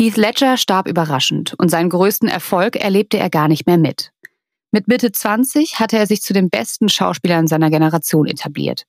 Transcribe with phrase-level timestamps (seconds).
[0.00, 4.12] Heath Ledger starb überraschend und seinen größten Erfolg erlebte er gar nicht mehr mit.
[4.72, 8.84] Mit Mitte 20 hatte er sich zu den besten Schauspielern seiner Generation etabliert.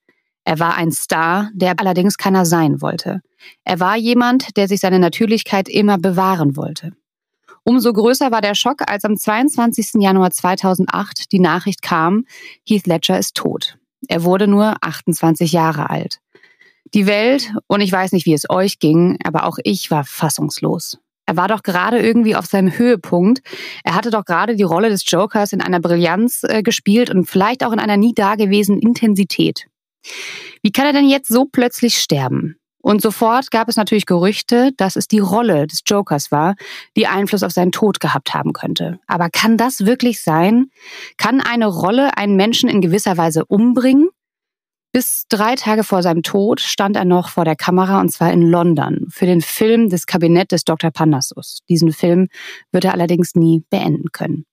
[0.45, 3.19] Er war ein Star, der allerdings keiner sein wollte.
[3.65, 6.93] Er war jemand, der sich seine Natürlichkeit immer bewahren wollte.
[7.65, 9.95] Umso größer war der Schock, als am 22.
[9.95, 12.23] Januar 2008 die Nachricht kam,
[12.65, 13.77] Heath Ledger ist tot.
[14.07, 16.20] Er wurde nur 28 Jahre alt.
[16.93, 20.97] Die Welt, und ich weiß nicht, wie es euch ging, aber auch ich war fassungslos.
[21.25, 23.41] Er war doch gerade irgendwie auf seinem Höhepunkt.
[23.83, 27.63] Er hatte doch gerade die Rolle des Jokers in einer Brillanz äh, gespielt und vielleicht
[27.63, 29.67] auch in einer nie dagewesenen Intensität.
[30.61, 32.57] Wie kann er denn jetzt so plötzlich sterben?
[32.81, 36.55] Und sofort gab es natürlich Gerüchte, dass es die Rolle des Jokers war,
[36.97, 38.99] die Einfluss auf seinen Tod gehabt haben könnte.
[39.07, 40.71] Aber kann das wirklich sein?
[41.17, 44.09] Kann eine Rolle einen Menschen in gewisser Weise umbringen?
[44.93, 48.41] Bis drei Tage vor seinem Tod stand er noch vor der Kamera und zwar in
[48.41, 50.91] London für den Film Das Kabinett des Dr.
[50.91, 51.59] Parnassus.
[51.69, 52.27] Diesen Film
[52.73, 54.45] wird er allerdings nie beenden können.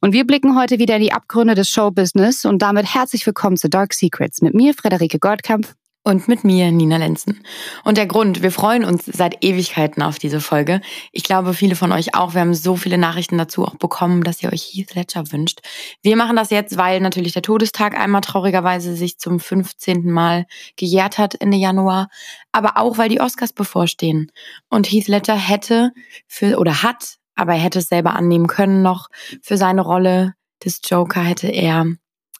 [0.00, 3.68] Und wir blicken heute wieder in die Abgründe des Showbusiness und damit herzlich willkommen zu
[3.68, 5.72] Dark Secrets mit mir, Frederike Goldkamp
[6.04, 7.42] und mit mir, Nina Lenzen.
[7.82, 10.82] Und der Grund, wir freuen uns seit Ewigkeiten auf diese Folge.
[11.12, 12.34] Ich glaube, viele von euch auch.
[12.34, 15.60] Wir haben so viele Nachrichten dazu auch bekommen, dass ihr euch Heath Ledger wünscht.
[16.02, 20.10] Wir machen das jetzt, weil natürlich der Todestag einmal traurigerweise sich zum 15.
[20.10, 20.44] Mal
[20.76, 22.08] gejährt hat Ende Januar.
[22.52, 24.30] Aber auch, weil die Oscars bevorstehen.
[24.68, 25.92] Und Heath Ledger hätte
[26.26, 29.08] für, oder hat, aber er hätte es selber annehmen können noch,
[29.40, 31.86] für seine Rolle des Joker hätte er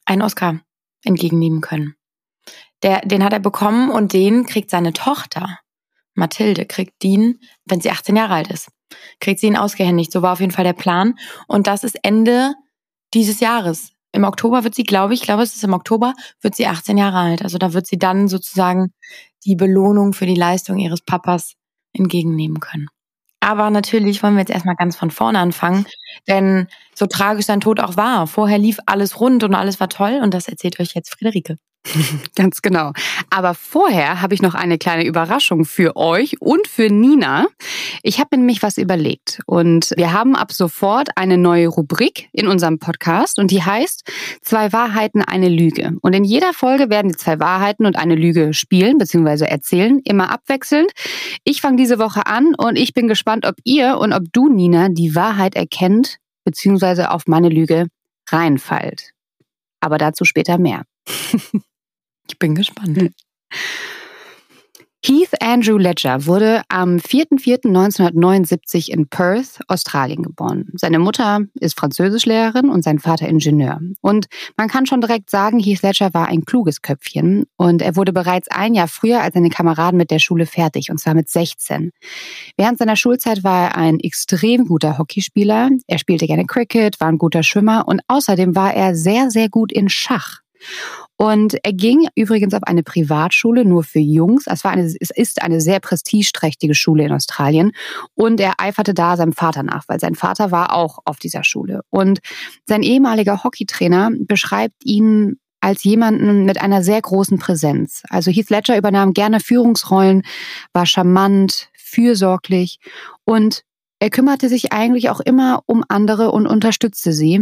[0.05, 0.61] einen Oscar
[1.03, 1.97] entgegennehmen können.
[2.85, 5.59] Der, den hat er bekommen und den kriegt seine Tochter.
[6.15, 8.69] Mathilde kriegt den, wenn sie 18 Jahre alt ist.
[9.21, 10.13] Kriegt sie ihn ausgehändigt.
[10.13, 11.15] So war auf jeden Fall der Plan.
[11.49, 12.55] Und das ist Ende
[13.15, 13.91] dieses Jahres.
[14.13, 17.19] Im Oktober wird sie, glaube ich, glaube, es ist im Oktober, wird sie 18 Jahre
[17.19, 17.43] alt.
[17.43, 18.93] Also da wird sie dann sozusagen
[19.45, 21.55] die Belohnung für die Leistung ihres Papas
[21.95, 22.89] entgegennehmen können.
[23.41, 25.87] Aber natürlich wollen wir jetzt erstmal ganz von vorne anfangen,
[26.29, 28.27] denn so tragisch sein Tod auch war.
[28.27, 31.57] Vorher lief alles rund und alles war toll und das erzählt euch jetzt Friederike.
[32.35, 32.93] Ganz genau.
[33.31, 37.47] Aber vorher habe ich noch eine kleine Überraschung für euch und für Nina.
[38.03, 42.79] Ich habe nämlich was überlegt und wir haben ab sofort eine neue Rubrik in unserem
[42.79, 44.11] Podcast und die heißt
[44.43, 45.93] Zwei Wahrheiten, eine Lüge.
[46.03, 49.45] Und in jeder Folge werden die zwei Wahrheiten und eine Lüge spielen bzw.
[49.45, 50.91] erzählen, immer abwechselnd.
[51.45, 54.89] Ich fange diese Woche an und ich bin gespannt, ob ihr und ob du, Nina,
[54.91, 57.05] die Wahrheit erkennt bzw.
[57.05, 57.89] auf meine Lüge
[58.29, 59.13] reinfallt.
[59.81, 60.85] Aber dazu später mehr.
[62.29, 62.97] Ich bin gespannt.
[62.97, 63.15] Hm.
[65.07, 70.71] Heath Andrew Ledger wurde am 4.4.1979 in Perth, Australien geboren.
[70.77, 73.81] Seine Mutter ist Französischlehrerin und sein Vater Ingenieur.
[74.01, 78.15] Und man kann schon direkt sagen, Heath Ledger war ein kluges Köpfchen und er wurde
[78.15, 81.91] bereits ein Jahr früher als seine Kameraden mit der Schule fertig, und zwar mit 16.
[82.57, 85.69] Während seiner Schulzeit war er ein extrem guter Hockeyspieler.
[85.87, 89.71] Er spielte gerne Cricket, war ein guter Schwimmer und außerdem war er sehr, sehr gut
[89.71, 90.44] in Schach.
[91.17, 94.45] Und er ging übrigens auf eine Privatschule nur für Jungs.
[94.47, 97.73] Es, war eine, es ist eine sehr prestigeträchtige Schule in Australien.
[98.15, 101.83] Und er eiferte da seinem Vater nach, weil sein Vater war auch auf dieser Schule.
[101.91, 102.21] Und
[102.67, 108.03] sein ehemaliger Hockeytrainer beschreibt ihn als jemanden mit einer sehr großen Präsenz.
[108.11, 110.23] Also Heath Ledger übernahm gerne Führungsrollen,
[110.75, 112.81] war charmant, fürsorglich
[113.25, 113.63] und
[113.99, 117.41] er kümmerte sich eigentlich auch immer um andere und unterstützte sie,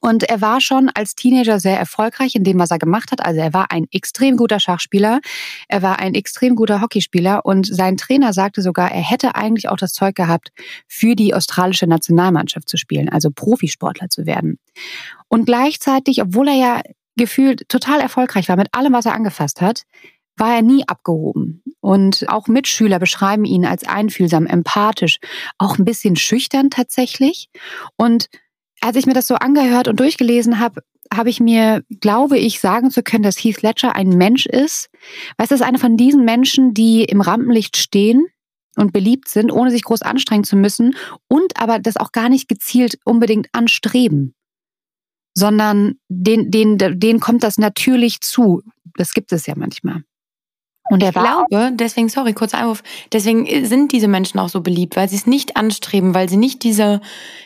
[0.00, 3.24] und er war schon als Teenager sehr erfolgreich in dem, was er gemacht hat.
[3.24, 5.20] Also er war ein extrem guter Schachspieler,
[5.68, 9.76] er war ein extrem guter Hockeyspieler und sein Trainer sagte sogar, er hätte eigentlich auch
[9.76, 10.52] das Zeug gehabt,
[10.86, 14.58] für die australische Nationalmannschaft zu spielen, also Profisportler zu werden.
[15.28, 16.82] Und gleichzeitig, obwohl er ja
[17.16, 19.82] gefühlt total erfolgreich war mit allem, was er angefasst hat,
[20.36, 21.62] war er nie abgehoben.
[21.80, 25.18] Und auch Mitschüler beschreiben ihn als einfühlsam, empathisch,
[25.58, 27.50] auch ein bisschen schüchtern tatsächlich.
[27.96, 28.28] Und
[28.80, 30.82] als ich mir das so angehört und durchgelesen habe,
[31.12, 34.90] habe ich mir, glaube ich, sagen zu können, dass Heath Ledger ein Mensch ist.
[35.38, 38.26] Weißt du, ist einer von diesen Menschen, die im Rampenlicht stehen
[38.76, 40.94] und beliebt sind, ohne sich groß anstrengen zu müssen
[41.28, 44.34] und aber das auch gar nicht gezielt unbedingt anstreben,
[45.34, 48.62] sondern den, den, denen kommt das natürlich zu.
[48.96, 50.04] Das gibt es ja manchmal.
[50.90, 52.82] Und ich glaube, deswegen, sorry, kurzer Einwurf,
[53.12, 56.64] deswegen sind diese Menschen auch so beliebt, weil sie es nicht anstreben, weil sie nicht
[56.64, 57.00] diese,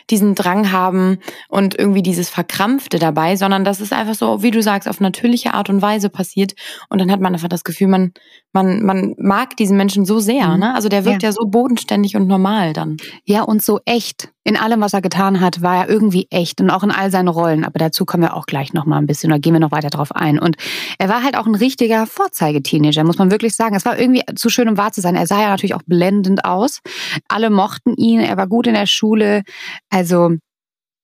[0.09, 4.61] diesen Drang haben und irgendwie dieses Verkrampfte dabei, sondern das ist einfach so, wie du
[4.61, 6.55] sagst, auf natürliche Art und Weise passiert.
[6.89, 8.13] Und dann hat man einfach das Gefühl, man,
[8.55, 10.59] man, man mag diesen Menschen so sehr, mhm.
[10.59, 10.75] ne?
[10.75, 11.29] Also der wirkt ja.
[11.29, 12.97] ja so bodenständig und normal dann.
[13.25, 14.31] Ja, und so echt.
[14.45, 17.27] in allem, was er getan hat, war er irgendwie echt und auch in all seinen
[17.27, 17.65] Rollen.
[17.65, 19.89] Aber dazu kommen wir auch gleich noch mal ein bisschen, da gehen wir noch weiter
[19.89, 20.39] drauf ein.
[20.39, 20.55] Und
[20.97, 23.75] er war halt auch ein richtiger Vorzeige-Teenager, muss man wirklich sagen.
[23.75, 25.15] Es war irgendwie zu schön, um wahr zu sein.
[25.15, 26.79] Er sah ja natürlich auch blendend aus.
[27.27, 29.43] Alle mochten ihn, er war gut in der Schule.
[29.89, 30.31] Also,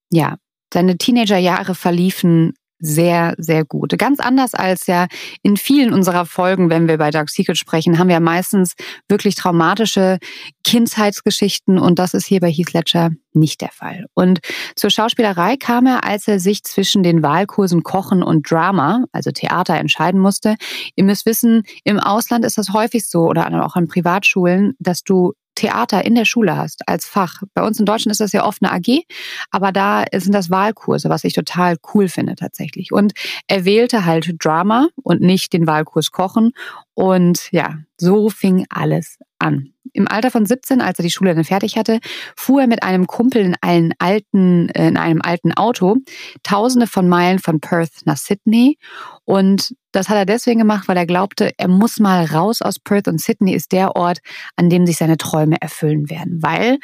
[0.09, 0.37] ja,
[0.73, 3.97] seine Teenagerjahre verliefen sehr, sehr gut.
[3.97, 5.07] Ganz anders als ja
[5.43, 8.73] in vielen unserer Folgen, wenn wir bei Dark Secret sprechen, haben wir meistens
[9.07, 10.17] wirklich traumatische
[10.63, 14.07] Kindheitsgeschichten und das ist hier bei Heath Ledger nicht der Fall.
[14.13, 14.39] Und
[14.75, 19.75] zur Schauspielerei kam er, als er sich zwischen den Wahlkursen Kochen und Drama, also Theater,
[19.75, 20.55] entscheiden musste.
[20.95, 25.33] Ihr müsst wissen, im Ausland ist das häufig so oder auch an Privatschulen, dass du
[25.55, 27.41] Theater in der Schule hast als Fach.
[27.53, 29.03] Bei uns in Deutschland ist das ja oft eine AG,
[29.51, 32.91] aber da sind das Wahlkurse, was ich total cool finde tatsächlich.
[32.91, 33.13] Und
[33.47, 36.51] er wählte halt Drama und nicht den Wahlkurs Kochen.
[36.93, 39.73] Und ja, so fing alles an.
[39.93, 41.99] Im Alter von 17, als er die Schule dann fertig hatte,
[42.35, 45.97] fuhr er mit einem Kumpel in einem alten, äh, in einem alten Auto
[46.43, 48.77] tausende von Meilen von Perth nach Sydney.
[49.25, 53.07] Und das hat er deswegen gemacht, weil er glaubte, er muss mal raus aus Perth
[53.07, 54.19] und Sydney ist der Ort,
[54.55, 56.41] an dem sich seine Träume erfüllen werden.
[56.41, 56.79] Weil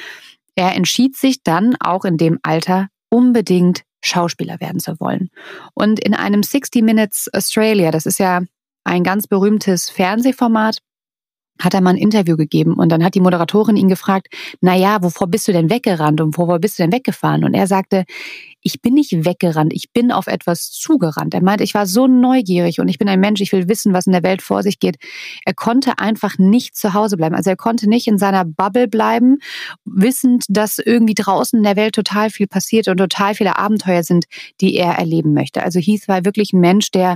[0.56, 5.30] er entschied sich dann auch in dem Alter unbedingt Schauspieler werden zu wollen.
[5.74, 8.42] Und in einem 60 Minutes Australia, das ist ja
[8.84, 10.78] ein ganz berühmtes Fernsehformat,
[11.60, 14.28] hat er mal ein Interview gegeben und dann hat die Moderatorin ihn gefragt,
[14.62, 17.44] na ja, wovor bist du denn weggerannt und wovor bist du denn weggefahren?
[17.44, 18.06] Und er sagte,
[18.68, 21.34] ich bin nicht weggerannt, ich bin auf etwas zugerannt.
[21.34, 24.08] Er meinte, ich war so neugierig und ich bin ein Mensch, ich will wissen, was
[24.08, 24.98] in der Welt vor sich geht.
[25.46, 27.34] Er konnte einfach nicht zu Hause bleiben.
[27.34, 29.38] Also er konnte nicht in seiner Bubble bleiben,
[29.86, 34.26] wissend, dass irgendwie draußen in der Welt total viel passiert und total viele Abenteuer sind,
[34.60, 35.64] die er erleben möchte.
[35.64, 37.16] Also Heath war wirklich ein Mensch, der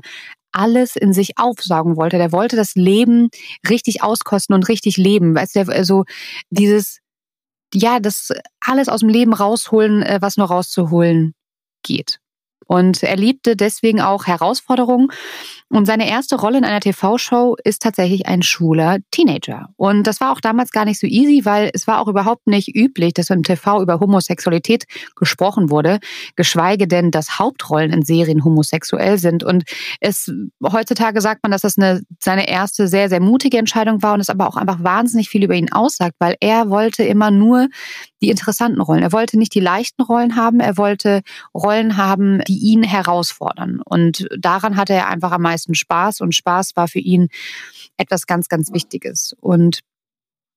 [0.53, 2.17] alles in sich aufsaugen wollte.
[2.17, 3.27] Der wollte das Leben
[3.69, 5.35] richtig auskosten und richtig leben.
[5.35, 6.05] Weißt du, also
[6.49, 6.99] dieses,
[7.73, 8.29] ja, das
[8.61, 11.33] alles aus dem Leben rausholen, äh, was nur rauszuholen
[11.83, 12.19] geht.
[12.67, 15.11] Und er liebte deswegen auch Herausforderungen.
[15.71, 19.69] Und seine erste Rolle in einer TV-Show ist tatsächlich ein schwuler Teenager.
[19.77, 22.75] Und das war auch damals gar nicht so easy, weil es war auch überhaupt nicht
[22.75, 24.83] üblich, dass im TV über Homosexualität
[25.15, 25.99] gesprochen wurde,
[26.35, 29.45] geschweige denn, dass Hauptrollen in Serien homosexuell sind.
[29.45, 29.63] Und
[30.01, 30.29] es
[30.61, 34.29] heutzutage sagt man, dass das eine, seine erste sehr, sehr mutige Entscheidung war und es
[34.29, 37.69] aber auch einfach wahnsinnig viel über ihn aussagt, weil er wollte immer nur
[38.21, 39.03] die interessanten Rollen.
[39.03, 41.21] Er wollte nicht die leichten Rollen haben, er wollte
[41.55, 43.81] Rollen haben, die ihn herausfordern.
[43.83, 47.29] Und daran hatte er einfach am meisten Spaß und Spaß war für ihn
[47.97, 49.35] etwas ganz, ganz Wichtiges.
[49.39, 49.79] Und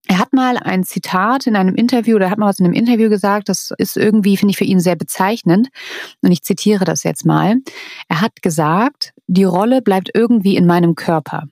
[0.07, 3.09] er hat mal ein Zitat in einem Interview, oder hat mal was in einem Interview
[3.09, 5.69] gesagt, das ist irgendwie, finde ich, für ihn sehr bezeichnend.
[6.21, 7.57] Und ich zitiere das jetzt mal.
[8.09, 11.45] Er hat gesagt, die Rolle bleibt irgendwie in meinem Körper.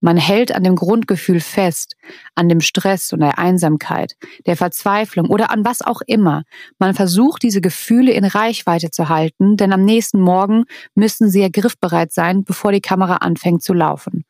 [0.00, 1.94] Man hält an dem Grundgefühl fest,
[2.34, 4.14] an dem Stress und der Einsamkeit,
[4.46, 6.44] der Verzweiflung oder an was auch immer.
[6.78, 10.64] Man versucht, diese Gefühle in Reichweite zu halten, denn am nächsten Morgen
[10.94, 14.24] müssen sie ja griffbereit sein, bevor die Kamera anfängt zu laufen.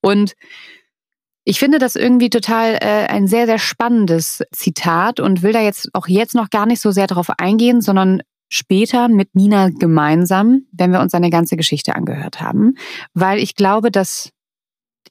[0.00, 0.34] Und
[1.44, 5.88] ich finde das irgendwie total äh, ein sehr, sehr spannendes Zitat und will da jetzt
[5.94, 10.92] auch jetzt noch gar nicht so sehr darauf eingehen, sondern später mit Nina gemeinsam, wenn
[10.92, 12.74] wir uns seine ganze Geschichte angehört haben,
[13.14, 14.30] weil ich glaube, dass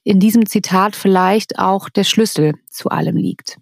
[0.04, 3.58] in diesem Zitat vielleicht auch der Schlüssel zu allem liegt.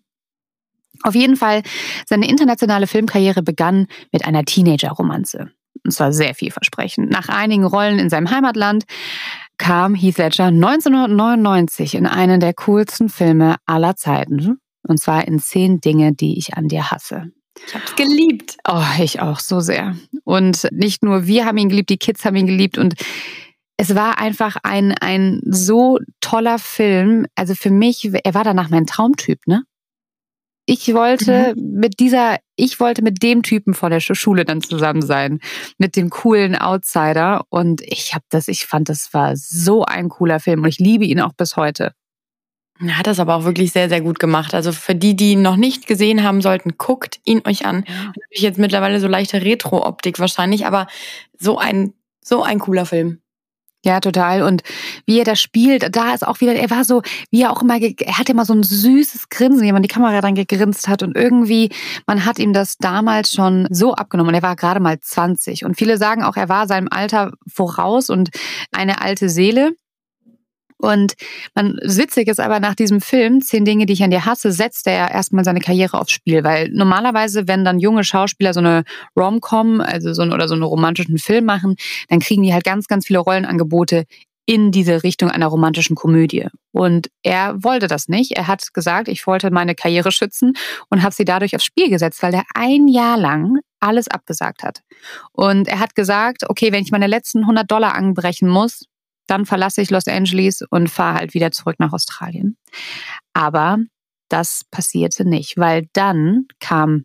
[1.02, 1.62] Auf jeden Fall,
[2.06, 5.50] seine internationale Filmkarriere begann mit einer Teenager-Romanze.
[5.84, 7.10] Und zwar sehr vielversprechend.
[7.10, 8.84] Nach einigen Rollen in seinem Heimatland
[9.58, 14.58] kam Heath Ledger 1999 in einen der coolsten Filme aller Zeiten.
[14.82, 17.30] Und zwar in Zehn Dinge, die ich an dir hasse.
[17.66, 18.56] Ich hab's geliebt.
[18.68, 19.96] Oh, ich auch so sehr.
[20.24, 22.94] Und nicht nur wir haben ihn geliebt, die Kids haben ihn geliebt und
[23.80, 27.26] es war einfach ein, ein so toller Film.
[27.36, 29.62] Also für mich, er war danach mein Traumtyp, ne?
[30.66, 31.78] Ich wollte mhm.
[31.78, 35.40] mit dieser, ich wollte mit dem Typen von der Schule dann zusammen sein,
[35.78, 37.46] mit dem coolen Outsider.
[37.48, 41.06] Und ich habe das, ich fand, das war so ein cooler Film und ich liebe
[41.06, 41.94] ihn auch bis heute.
[42.80, 44.54] Er hat das aber auch wirklich sehr, sehr gut gemacht.
[44.54, 47.84] Also für die, die ihn noch nicht gesehen haben sollten, guckt ihn euch an.
[47.86, 50.86] Natürlich jetzt mittlerweile so leichte Retro-Optik wahrscheinlich, aber
[51.38, 53.20] so ein, so ein cooler Film.
[53.84, 54.42] Ja, total.
[54.42, 54.62] Und
[55.06, 57.80] wie er das spielt, da ist auch wieder, er war so, wie er auch immer,
[57.80, 61.04] er hatte immer so ein süßes Grinsen, wie man die Kamera dann gegrinst hat.
[61.04, 61.70] Und irgendwie,
[62.06, 64.30] man hat ihm das damals schon so abgenommen.
[64.30, 65.64] Und er war gerade mal 20.
[65.64, 68.30] Und viele sagen auch, er war seinem Alter voraus und
[68.72, 69.72] eine alte Seele.
[70.78, 71.14] Und
[71.54, 74.86] man witzig ist aber nach diesem Film, Zehn Dinge, die ich an dir hasse, setzt
[74.86, 76.44] er erstmal seine Karriere aufs Spiel.
[76.44, 78.84] Weil normalerweise, wenn dann junge Schauspieler so eine
[79.16, 81.76] Rom-Com, also so ein, oder so einen romantischen Film machen,
[82.08, 84.04] dann kriegen die halt ganz, ganz viele Rollenangebote
[84.48, 86.46] in diese Richtung einer romantischen Komödie.
[86.72, 88.32] Und er wollte das nicht.
[88.32, 90.54] Er hat gesagt, ich wollte meine Karriere schützen
[90.88, 94.80] und habe sie dadurch aufs Spiel gesetzt, weil er ein Jahr lang alles abgesagt hat.
[95.32, 98.86] Und er hat gesagt, okay, wenn ich meine letzten 100 Dollar anbrechen muss,
[99.28, 102.56] dann verlasse ich Los Angeles und fahre halt wieder zurück nach Australien.
[103.32, 103.78] Aber
[104.28, 107.04] das passierte nicht, weil dann kam,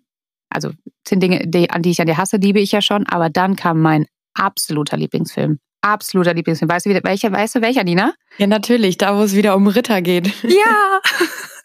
[0.49, 0.71] also
[1.05, 3.55] zehn Dinge, die, an die ich an dir hasse, liebe ich ja schon, aber dann
[3.55, 6.69] kam mein absoluter Lieblingsfilm absoluter Lieblingsfilm.
[6.69, 8.13] Weißt du, welcher, weißt du welcher, Nina?
[8.37, 10.27] Ja, natürlich, da wo es wieder um Ritter geht.
[10.43, 11.01] Ja!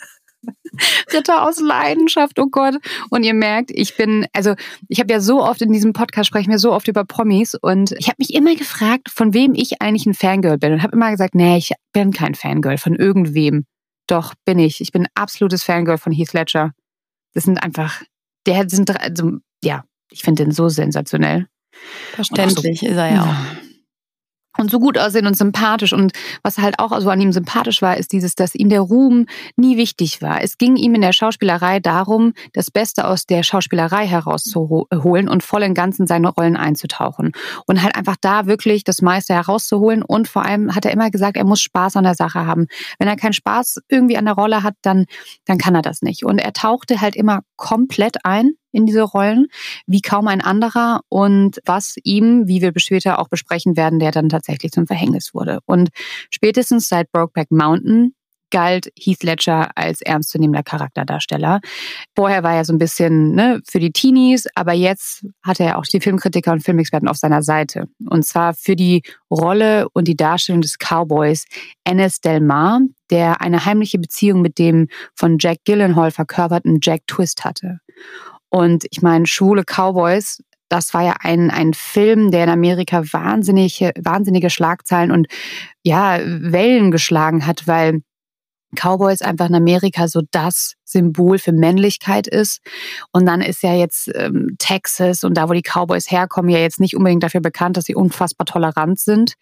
[1.12, 2.76] Ritter aus Leidenschaft, oh Gott.
[3.10, 4.54] Und ihr merkt, ich bin, also
[4.88, 7.92] ich habe ja so oft in diesem Podcast sprechen wir so oft über Promis und
[7.98, 11.10] ich habe mich immer gefragt, von wem ich eigentlich ein Fangirl bin und habe immer
[11.10, 13.64] gesagt, nee, ich bin kein Fangirl von irgendwem.
[14.06, 14.80] Doch bin ich.
[14.80, 16.72] Ich bin ein absolutes Fangirl von Heath Ledger.
[17.34, 18.02] Das sind einfach,
[18.46, 19.32] der sind, also,
[19.62, 21.46] ja, ich finde den so sensationell.
[22.14, 23.67] Verständlich so, ist er ja auch
[24.58, 25.92] und so gut aussehen und sympathisch.
[25.92, 26.12] Und
[26.42, 29.76] was halt auch so an ihm sympathisch war, ist dieses, dass ihm der Ruhm nie
[29.76, 30.42] wichtig war.
[30.42, 35.62] Es ging ihm in der Schauspielerei darum, das Beste aus der Schauspielerei herauszuholen und voll
[35.62, 37.32] in Ganzen seine Rollen einzutauchen.
[37.66, 40.02] Und halt einfach da wirklich das meiste herauszuholen.
[40.02, 42.66] Und vor allem hat er immer gesagt, er muss Spaß an der Sache haben.
[42.98, 45.06] Wenn er keinen Spaß irgendwie an der Rolle hat, dann,
[45.46, 46.24] dann kann er das nicht.
[46.24, 49.46] Und er tauchte halt immer komplett ein in diese Rollen,
[49.86, 54.28] wie kaum ein anderer und was ihm, wie wir später auch besprechen werden, der dann
[54.28, 55.60] tatsächlich zum Verhängnis wurde.
[55.66, 55.90] Und
[56.30, 58.14] spätestens seit Brokeback Mountain
[58.50, 61.60] galt Heath Ledger als ernstzunehmender Charakterdarsteller.
[62.14, 65.84] Vorher war er so ein bisschen ne, für die Teenies, aber jetzt hat er auch
[65.84, 67.88] die Filmkritiker und Filmexperten auf seiner Seite.
[68.08, 71.44] Und zwar für die Rolle und die Darstellung des Cowboys
[71.84, 77.44] Ennis Del Mar, der eine heimliche Beziehung mit dem von Jack Gyllenhaal verkörperten Jack Twist
[77.44, 77.80] hatte.
[78.50, 83.92] Und ich meine, schwule Cowboys, das war ja ein, ein Film, der in Amerika wahnsinnige,
[83.98, 85.26] wahnsinnige Schlagzeilen und
[85.82, 88.02] ja, Wellen geschlagen hat, weil
[88.76, 92.60] Cowboys einfach in Amerika so das Symbol für Männlichkeit ist.
[93.12, 96.80] Und dann ist ja jetzt ähm, Texas und da, wo die Cowboys herkommen, ja jetzt
[96.80, 99.34] nicht unbedingt dafür bekannt, dass sie unfassbar tolerant sind.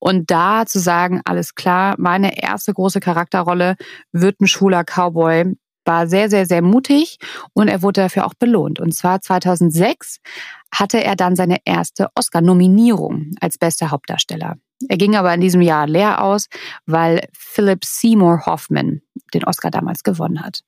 [0.00, 3.76] Und da zu sagen, alles klar, meine erste große Charakterrolle
[4.12, 7.18] wird ein schwuler Cowboy, war sehr, sehr, sehr mutig
[7.52, 8.80] und er wurde dafür auch belohnt.
[8.80, 10.20] Und zwar 2006
[10.72, 14.56] hatte er dann seine erste Oscar-Nominierung als bester Hauptdarsteller.
[14.88, 16.48] Er ging aber in diesem Jahr leer aus,
[16.86, 20.60] weil Philip Seymour Hoffman den Oscar damals gewonnen hat.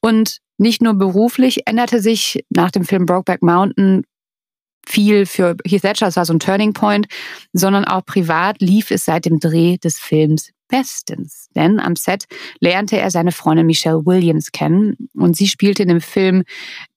[0.00, 4.04] Und nicht nur beruflich änderte sich nach dem Film Brokeback Mountain
[4.88, 7.06] viel für Heath Ledger, das war so ein Turning Point,
[7.52, 11.48] sondern auch privat lief es seit dem Dreh des Films bestens.
[11.54, 12.26] Denn am Set
[12.60, 16.44] lernte er seine Freundin Michelle Williams kennen und sie spielte in dem Film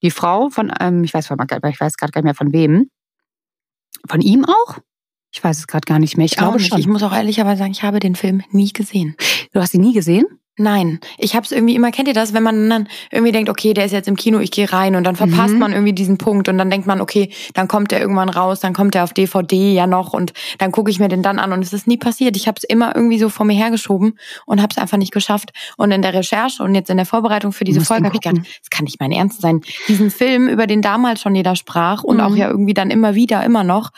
[0.01, 2.89] die Frau von, ähm, ich weiß, ich weiß gerade gar nicht mehr von wem.
[4.07, 4.79] Von ihm auch?
[5.33, 6.25] Ich weiß es gerade gar nicht mehr.
[6.25, 6.79] Ich, ich glaube schon.
[6.79, 9.15] Ich muss auch ehrlicherweise sagen, ich habe den Film nie gesehen.
[9.53, 10.25] Du hast ihn nie gesehen?
[10.62, 13.74] Nein, ich habe es irgendwie immer, kennt ihr das, wenn man dann irgendwie denkt, okay,
[13.74, 15.60] der ist jetzt im Kino, ich gehe rein und dann verpasst mhm.
[15.60, 18.74] man irgendwie diesen Punkt und dann denkt man, okay, dann kommt der irgendwann raus, dann
[18.74, 21.63] kommt der auf DVD ja noch und dann gucke ich mir den dann an und
[21.63, 22.38] es ist nie passiert.
[22.38, 25.50] Ich habe es immer irgendwie so vor mir hergeschoben und habe es einfach nicht geschafft.
[25.77, 28.46] Und in der Recherche und jetzt in der Vorbereitung für diese Folge habe ich gedacht,
[28.60, 29.62] das kann nicht mein Ernst sein.
[29.88, 32.22] Diesen Film, über den damals schon jeder sprach und mhm.
[32.22, 33.89] auch ja irgendwie dann immer wieder, immer noch,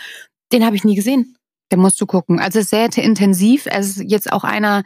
[0.53, 1.35] den habe ich nie gesehen.
[1.71, 2.39] Der musst du gucken.
[2.39, 3.65] Also es ist sehr intensiv.
[3.65, 4.83] Es ist jetzt auch einer,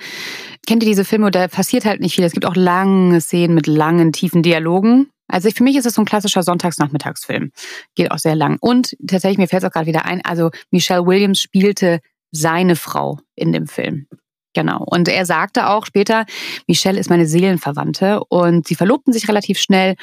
[0.65, 2.24] kennt ihr diese Filme, da passiert halt nicht viel.
[2.24, 5.10] Es gibt auch lange Szenen mit langen, tiefen Dialogen.
[5.27, 7.51] Also für mich ist es so ein klassischer Sonntagsnachmittagsfilm.
[7.96, 8.57] Geht auch sehr lang.
[8.62, 12.00] Und tatsächlich, mir fällt es auch gerade wieder ein, also Michelle Williams spielte
[12.31, 14.07] seine Frau in dem Film.
[14.53, 14.84] Genau.
[14.84, 16.25] Und er sagte auch später,
[16.67, 19.96] Michelle ist meine Seelenverwandte und sie verlobten sich relativ schnell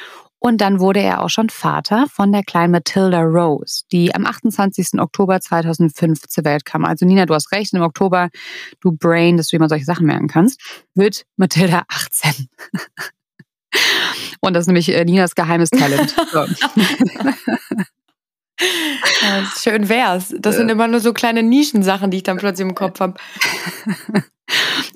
[0.45, 4.99] und dann wurde er auch schon Vater von der kleinen Matilda Rose, die am 28.
[4.99, 6.85] Oktober 2005 zur Welt kam.
[6.85, 8.29] Also Nina, du hast recht, im Oktober,
[8.79, 10.61] du Brain, dass du immer solche Sachen merken kannst,
[10.93, 12.47] wird Matilda 18.
[14.39, 16.15] Und das ist nämlich äh, Ninas geheimes Talent.
[16.31, 16.45] So.
[19.21, 20.33] Ja, schön wär's.
[20.39, 23.15] Das sind immer nur so kleine Nischensachen, die ich dann plötzlich im Kopf habe.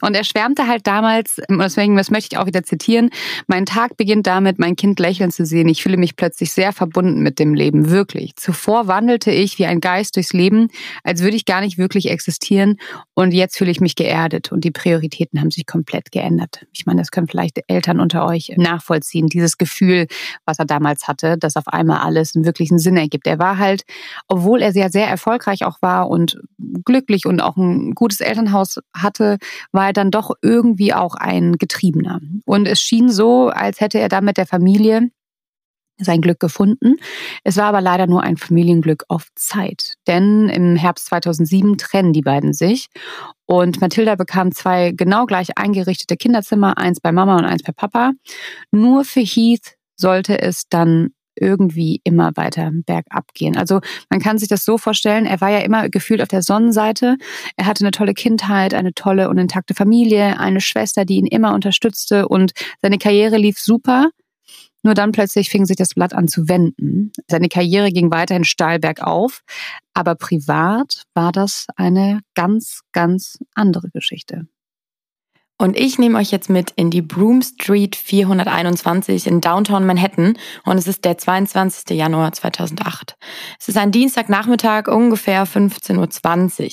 [0.01, 3.10] Und er schwärmte halt damals, und deswegen, das möchte ich auch wieder zitieren,
[3.48, 5.68] mein Tag beginnt damit, mein Kind lächeln zu sehen.
[5.68, 8.36] Ich fühle mich plötzlich sehr verbunden mit dem Leben, wirklich.
[8.36, 10.70] Zuvor wandelte ich wie ein Geist durchs Leben,
[11.03, 12.77] als würde ich gar nicht wirklich existieren.
[13.13, 16.65] Und jetzt fühle ich mich geerdet und die Prioritäten haben sich komplett geändert.
[16.72, 20.08] Ich meine, das können vielleicht Eltern unter euch nachvollziehen, dieses Gefühl,
[20.46, 23.27] was er damals hatte, dass auf einmal alles einen wirklichen Sinn ergibt.
[23.27, 23.84] Er war halt,
[24.27, 26.39] obwohl er sehr, sehr erfolgreich auch war und
[26.86, 29.38] glücklich und auch ein gutes Elternhaus hatte,
[29.72, 32.19] war er dann doch irgendwie auch ein Getriebener.
[32.46, 35.10] Und es schien so, als hätte er damit der Familie
[36.00, 36.96] sein Glück gefunden.
[37.43, 39.96] Es war aber leider nur ein Familienglück auf Zeit.
[40.08, 42.88] Denn im Herbst 2007 trennen die beiden sich
[43.46, 48.12] und Mathilda bekam zwei genau gleich eingerichtete Kinderzimmer, eins bei Mama und eins bei Papa.
[48.72, 53.58] Nur für Heath sollte es dann irgendwie immer weiter bergab gehen.
[53.58, 57.17] Also man kann sich das so vorstellen, er war ja immer gefühlt auf der Sonnenseite.
[57.55, 61.53] Er hatte eine tolle Kindheit, eine tolle und intakte Familie, eine Schwester, die ihn immer
[61.53, 64.10] unterstützte und seine Karriere lief super.
[64.81, 67.12] Nur dann plötzlich fing sich das Blatt an zu wenden.
[67.27, 69.41] Seine Karriere ging weiterhin steil bergauf,
[69.93, 74.48] aber privat war das eine ganz, ganz andere Geschichte.
[75.61, 80.77] Und ich nehme euch jetzt mit in die Broom Street 421 in Downtown Manhattan und
[80.77, 81.97] es ist der 22.
[81.97, 83.17] Januar 2008.
[83.59, 86.69] Es ist ein Dienstagnachmittag, ungefähr 15.20 Uhr.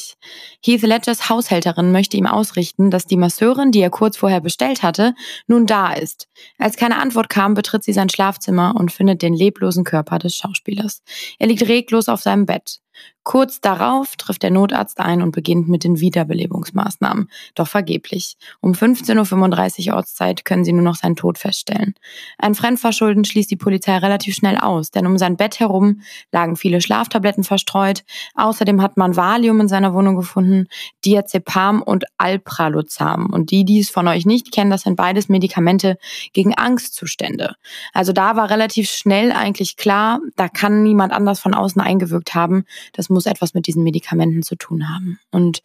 [0.65, 5.17] Heath Ledgers Haushälterin möchte ihm ausrichten, dass die Masseurin, die er kurz vorher bestellt hatte,
[5.49, 6.29] nun da ist.
[6.57, 11.03] Als keine Antwort kam, betritt sie sein Schlafzimmer und findet den leblosen Körper des Schauspielers.
[11.41, 12.79] Er liegt reglos auf seinem Bett.
[13.27, 17.29] Kurz darauf trifft der Notarzt ein und beginnt mit den Wiederbelebungsmaßnahmen.
[17.57, 18.37] Doch vergeblich.
[18.61, 21.95] Um 15.35 Uhr Ortszeit können sie nur noch seinen Tod feststellen.
[22.39, 26.81] Ein Fremdverschulden schließt die Polizei relativ schnell aus, denn um sein Bett herum lagen viele
[26.81, 28.05] Schlaftabletten verstreut.
[28.37, 30.69] Außerdem hat man Valium in seiner Wohnung gefunden,
[31.05, 33.33] Diazepam und Alpralozam.
[33.33, 35.99] Und die, die es von euch nicht kennen, das sind beides Medikamente
[36.33, 37.57] gegen Angstzustände.
[37.93, 42.65] Also da war relativ schnell eigentlich klar, da kann niemand anders von außen eingewirkt haben.
[42.93, 45.19] Das muss etwas mit diesen Medikamenten zu tun haben.
[45.31, 45.63] Und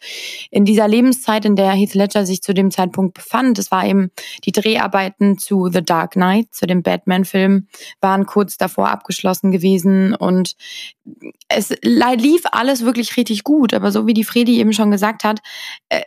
[0.49, 4.11] in dieser Lebenszeit, in der Heath Ledger sich zu dem Zeitpunkt befand, es war eben
[4.45, 7.67] die Dreharbeiten zu The Dark Knight, zu dem Batman-Film,
[7.99, 10.55] waren kurz davor abgeschlossen gewesen und
[11.47, 15.39] es lief alles wirklich richtig gut, aber so wie die Fredi eben schon gesagt hat,
[15.89, 16.01] äh,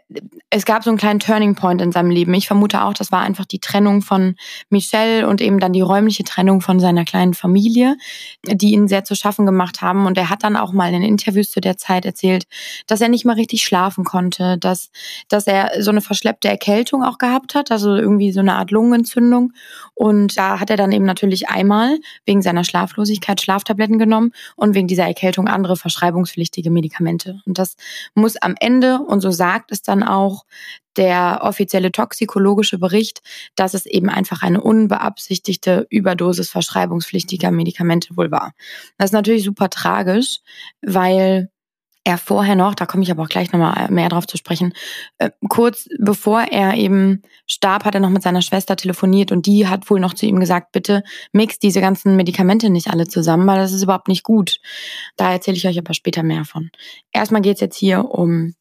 [0.50, 2.32] es gab so einen kleinen Turning Point in seinem Leben.
[2.34, 4.36] Ich vermute auch, das war einfach die Trennung von
[4.70, 7.96] Michelle und eben dann die räumliche Trennung von seiner kleinen Familie,
[8.46, 10.06] die ihn sehr zu schaffen gemacht haben.
[10.06, 12.44] Und er hat dann auch mal in Interviews zu der Zeit erzählt,
[12.86, 14.90] dass er nicht mal richtig schlafen konnte, dass,
[15.28, 19.52] dass er so eine verschleppte Erkältung auch gehabt hat, also irgendwie so eine Art Lungenentzündung.
[19.94, 24.88] Und da hat er dann eben natürlich einmal wegen seiner Schlaflosigkeit Schlaftabletten genommen und wegen
[24.88, 27.40] dieser Erkältung andere verschreibungspflichtige Medikamente.
[27.46, 27.76] Und das
[28.14, 30.44] muss am Ende, und so sagt es dann auch
[30.96, 33.20] der offizielle toxikologische Bericht,
[33.56, 38.52] dass es eben einfach eine unbeabsichtigte Überdosis verschreibungspflichtiger Medikamente wohl war.
[38.98, 40.40] Das ist natürlich super tragisch,
[40.82, 41.50] weil
[42.04, 44.74] er vorher noch, da komme ich aber auch gleich nochmal mehr drauf zu sprechen,
[45.18, 49.66] äh, kurz bevor er eben starb, hat er noch mit seiner Schwester telefoniert und die
[49.66, 51.02] hat wohl noch zu ihm gesagt, bitte
[51.32, 54.60] mix diese ganzen Medikamente nicht alle zusammen, weil das ist überhaupt nicht gut.
[55.16, 56.70] Da erzähle ich euch aber später mehr von.
[57.10, 58.54] Erstmal geht es jetzt hier um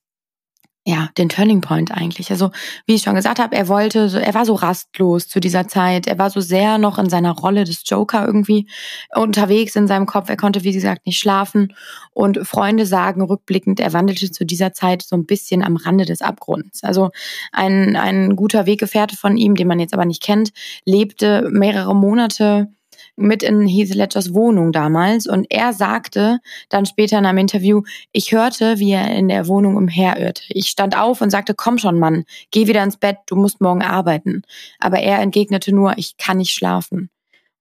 [0.85, 2.29] ja, den Turning Point eigentlich.
[2.29, 2.51] Also,
[2.85, 6.07] wie ich schon gesagt habe, er wollte, so, er war so rastlos zu dieser Zeit.
[6.07, 8.67] Er war so sehr noch in seiner Rolle des Joker irgendwie
[9.15, 10.29] unterwegs in seinem Kopf.
[10.29, 11.73] Er konnte, wie gesagt, nicht schlafen.
[12.11, 16.21] Und Freunde sagen rückblickend, er wandelte zu dieser Zeit so ein bisschen am Rande des
[16.21, 16.83] Abgrunds.
[16.83, 17.11] Also,
[17.53, 20.51] ein, ein guter Weggefährte von ihm, den man jetzt aber nicht kennt,
[20.83, 22.67] lebte mehrere Monate
[23.15, 28.31] mit in Heath Ledgers Wohnung damals und er sagte dann später in einem Interview, ich
[28.31, 30.43] hörte, wie er in der Wohnung umherirrte.
[30.49, 33.83] Ich stand auf und sagte, komm schon, Mann, geh wieder ins Bett, du musst morgen
[33.83, 34.41] arbeiten.
[34.79, 37.09] Aber er entgegnete nur, ich kann nicht schlafen.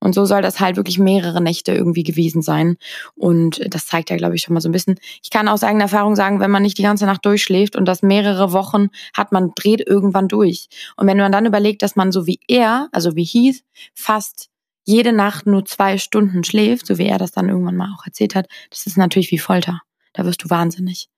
[0.02, 2.76] Und so soll das halt wirklich mehrere Nächte irgendwie gewesen sein.
[3.14, 4.98] Und das zeigt ja, glaube ich, schon mal so ein bisschen.
[5.22, 8.02] Ich kann aus eigener Erfahrung sagen, wenn man nicht die ganze Nacht durchschläft und das
[8.02, 10.66] mehrere Wochen hat, man dreht irgendwann durch.
[10.96, 13.62] Und wenn man dann überlegt, dass man so wie er, also wie Heath,
[13.94, 14.50] fast
[14.84, 18.34] jede Nacht nur zwei Stunden schläft, so wie er das dann irgendwann mal auch erzählt
[18.34, 19.80] hat, das ist natürlich wie Folter.
[20.12, 21.08] Da wirst du wahnsinnig.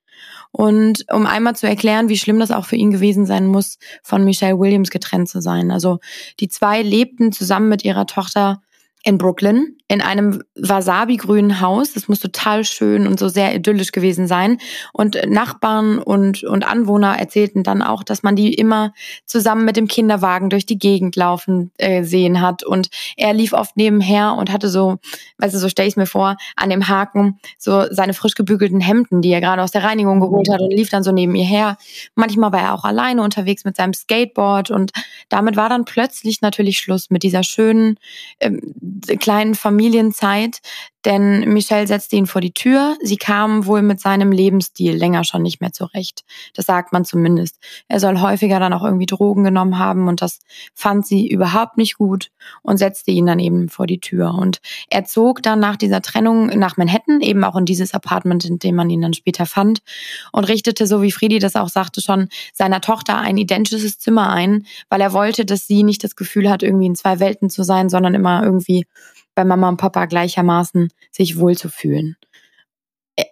[0.51, 4.23] Und um einmal zu erklären, wie schlimm das auch für ihn gewesen sein muss, von
[4.23, 5.71] Michelle Williams getrennt zu sein.
[5.71, 5.99] Also
[6.39, 8.61] die zwei lebten zusammen mit ihrer Tochter
[9.03, 11.93] in Brooklyn in einem wasabi-grünen Haus.
[11.93, 14.57] Das muss total schön und so sehr idyllisch gewesen sein.
[14.93, 18.93] Und Nachbarn und, und Anwohner erzählten dann auch, dass man die immer
[19.25, 22.63] zusammen mit dem Kinderwagen durch die Gegend laufen äh, sehen hat.
[22.63, 24.97] Und er lief oft nebenher und hatte so,
[25.37, 29.31] also so stelle ich mir vor, an dem Haken so seine frisch gebügelten Hemden, die
[29.31, 31.77] er gerade aus der Reinigung geholt hat und lief dann so neben ihr her.
[32.15, 34.93] Manchmal war er auch alleine unterwegs mit seinem Skateboard und
[35.29, 37.99] damit war dann plötzlich natürlich Schluss mit dieser schönen
[38.39, 38.73] ähm,
[39.19, 40.61] kleinen Familienzeit,
[41.05, 42.97] Denn Michelle setzte ihn vor die Tür.
[43.01, 46.23] Sie kam wohl mit seinem Lebensstil länger schon nicht mehr zurecht.
[46.55, 47.59] Das sagt man zumindest.
[47.87, 50.39] Er soll häufiger dann auch irgendwie Drogen genommen haben und das
[50.73, 52.31] fand sie überhaupt nicht gut
[52.63, 54.33] und setzte ihn dann eben vor die Tür.
[54.33, 54.57] Und
[54.89, 58.75] er zog dann nach dieser Trennung nach Manhattan, eben auch in dieses Apartment, in dem
[58.75, 59.79] man ihn dann später fand
[60.31, 64.65] und richtete, so wie Friedi das auch sagte, schon seiner Tochter ein identisches Zimmer ein,
[64.89, 67.89] weil er wollte, dass sie nicht das Gefühl hat, irgendwie in zwei Welten zu sein,
[67.89, 68.87] sondern immer irgendwie
[69.35, 72.17] bei Mama und Papa gleichermaßen sich wohlzufühlen.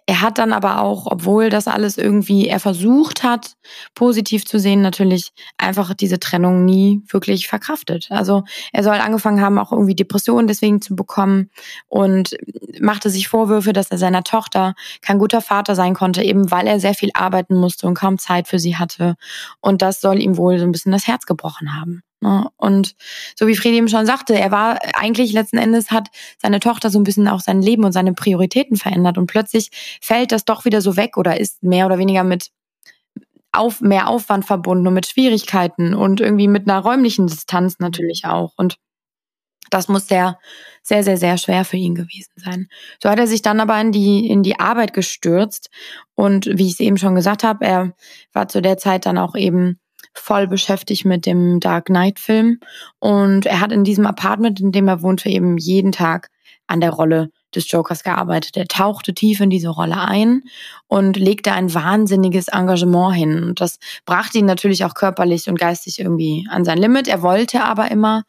[0.06, 3.56] Er hat dann aber auch, obwohl das alles irgendwie er versucht hat,
[3.94, 8.06] positiv zu sehen, natürlich einfach diese Trennung nie wirklich verkraftet.
[8.08, 11.50] Also er soll angefangen haben, auch irgendwie Depressionen deswegen zu bekommen
[11.86, 12.34] und
[12.80, 16.80] machte sich Vorwürfe, dass er seiner Tochter kein guter Vater sein konnte, eben weil er
[16.80, 19.16] sehr viel arbeiten musste und kaum Zeit für sie hatte.
[19.60, 22.02] Und das soll ihm wohl so ein bisschen das Herz gebrochen haben.
[22.20, 22.48] Ne?
[22.56, 22.94] Und
[23.36, 26.98] so wie Friedi eben schon sagte, er war eigentlich letzten Endes hat seine Tochter so
[26.98, 30.80] ein bisschen auch sein Leben und seine Prioritäten verändert und plötzlich fällt das doch wieder
[30.80, 32.50] so weg oder ist mehr oder weniger mit
[33.52, 38.52] auf, mehr Aufwand verbunden und mit Schwierigkeiten und irgendwie mit einer räumlichen Distanz natürlich auch.
[38.56, 38.78] Und
[39.70, 40.38] das muss sehr,
[40.82, 42.68] sehr, sehr, sehr schwer für ihn gewesen sein.
[43.02, 45.70] So hat er sich dann aber in die, in die Arbeit gestürzt.
[46.14, 47.92] Und wie ich es eben schon gesagt habe, er
[48.32, 49.80] war zu der Zeit dann auch eben
[50.14, 52.60] voll beschäftigt mit dem Dark Knight Film.
[52.98, 56.30] Und er hat in diesem Apartment, in dem er wohnte, eben jeden Tag
[56.66, 58.56] an der Rolle des Jokers gearbeitet.
[58.56, 60.42] Er tauchte tief in diese Rolle ein
[60.86, 63.42] und legte ein wahnsinniges Engagement hin.
[63.42, 67.08] Und das brachte ihn natürlich auch körperlich und geistig irgendwie an sein Limit.
[67.08, 68.22] Er wollte aber immer,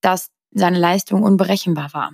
[0.00, 2.12] dass seine Leistung unberechenbar war.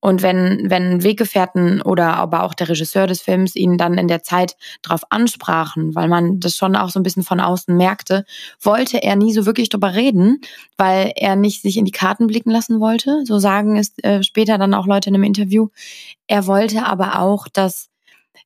[0.00, 4.22] Und wenn, wenn Weggefährten oder aber auch der Regisseur des Films ihn dann in der
[4.22, 8.24] Zeit darauf ansprachen, weil man das schon auch so ein bisschen von außen merkte,
[8.60, 10.40] wollte er nie so wirklich drüber reden,
[10.76, 13.24] weil er nicht sich in die Karten blicken lassen wollte.
[13.24, 15.68] So sagen es äh, später dann auch Leute in einem Interview.
[16.26, 17.88] Er wollte aber auch, dass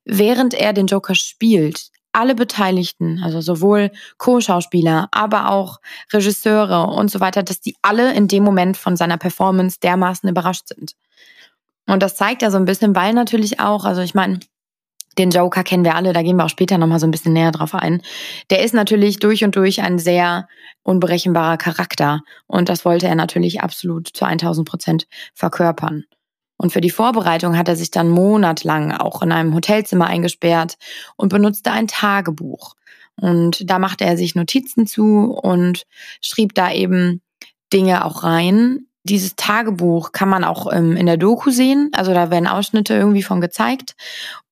[0.05, 5.81] während er den Joker spielt, alle Beteiligten, also sowohl Co-Schauspieler, aber auch
[6.13, 10.69] Regisseure und so weiter, dass die alle in dem Moment von seiner Performance dermaßen überrascht
[10.69, 10.95] sind.
[11.87, 14.41] Und das zeigt ja so ein bisschen, weil natürlich auch, also ich meine,
[15.19, 17.51] den Joker kennen wir alle, da gehen wir auch später nochmal so ein bisschen näher
[17.51, 18.01] drauf ein.
[18.51, 20.49] Der ist natürlich durch und durch ein sehr
[20.83, 22.21] unberechenbarer Charakter.
[22.47, 26.05] Und das wollte er natürlich absolut zu 1000 Prozent verkörpern.
[26.61, 30.77] Und für die Vorbereitung hat er sich dann monatelang auch in einem Hotelzimmer eingesperrt
[31.17, 32.75] und benutzte ein Tagebuch.
[33.17, 35.87] Und da machte er sich Notizen zu und
[36.21, 37.23] schrieb da eben
[37.73, 38.81] Dinge auch rein.
[39.05, 43.23] Dieses Tagebuch kann man auch ähm, in der Doku sehen, also da werden Ausschnitte irgendwie
[43.23, 43.97] von gezeigt.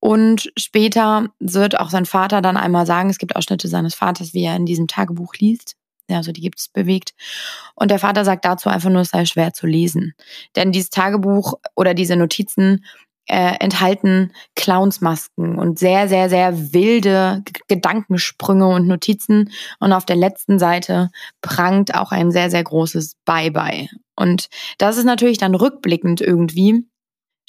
[0.01, 4.45] Und später wird auch sein Vater dann einmal sagen, es gibt Ausschnitte seines Vaters, wie
[4.45, 5.77] er in diesem Tagebuch liest
[6.17, 7.15] also die gibt es bewegt.
[7.75, 10.15] Und der Vater sagt dazu einfach nur, es sei schwer zu lesen.
[10.57, 12.85] Denn dieses Tagebuch oder diese Notizen
[13.29, 19.51] äh, enthalten Clownsmasken und sehr, sehr, sehr wilde Gedankensprünge und Notizen.
[19.81, 21.11] Und auf der letzten Seite
[21.43, 23.89] prangt auch ein sehr, sehr großes Bye-bye.
[24.17, 26.85] Und das ist natürlich dann rückblickend irgendwie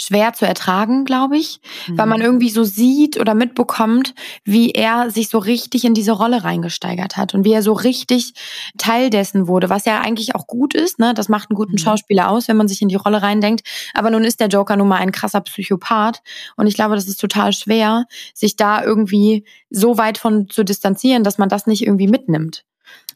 [0.01, 1.97] schwer zu ertragen, glaube ich, mhm.
[1.97, 6.43] weil man irgendwie so sieht oder mitbekommt, wie er sich so richtig in diese Rolle
[6.43, 8.33] reingesteigert hat und wie er so richtig
[8.77, 11.13] Teil dessen wurde, was ja eigentlich auch gut ist, ne?
[11.13, 11.79] Das macht einen guten mhm.
[11.79, 13.67] Schauspieler aus, wenn man sich in die Rolle reindenkt.
[13.93, 16.21] Aber nun ist der Joker nun mal ein krasser Psychopath
[16.55, 21.23] und ich glaube, das ist total schwer, sich da irgendwie so weit von zu distanzieren,
[21.23, 22.63] dass man das nicht irgendwie mitnimmt.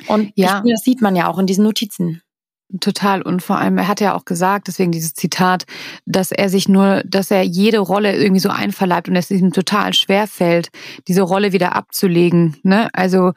[0.07, 0.57] Und ja.
[0.57, 2.21] Finde, das sieht man ja auch in diesen Notizen.
[2.79, 3.21] Total.
[3.21, 5.65] Und vor allem, er hat ja auch gesagt, deswegen dieses Zitat,
[6.05, 9.93] dass er sich nur, dass er jede Rolle irgendwie so einverleibt und es ihm total
[9.93, 10.69] schwer fällt,
[11.07, 12.57] diese Rolle wieder abzulegen.
[12.63, 12.89] Ne?
[12.93, 13.33] Also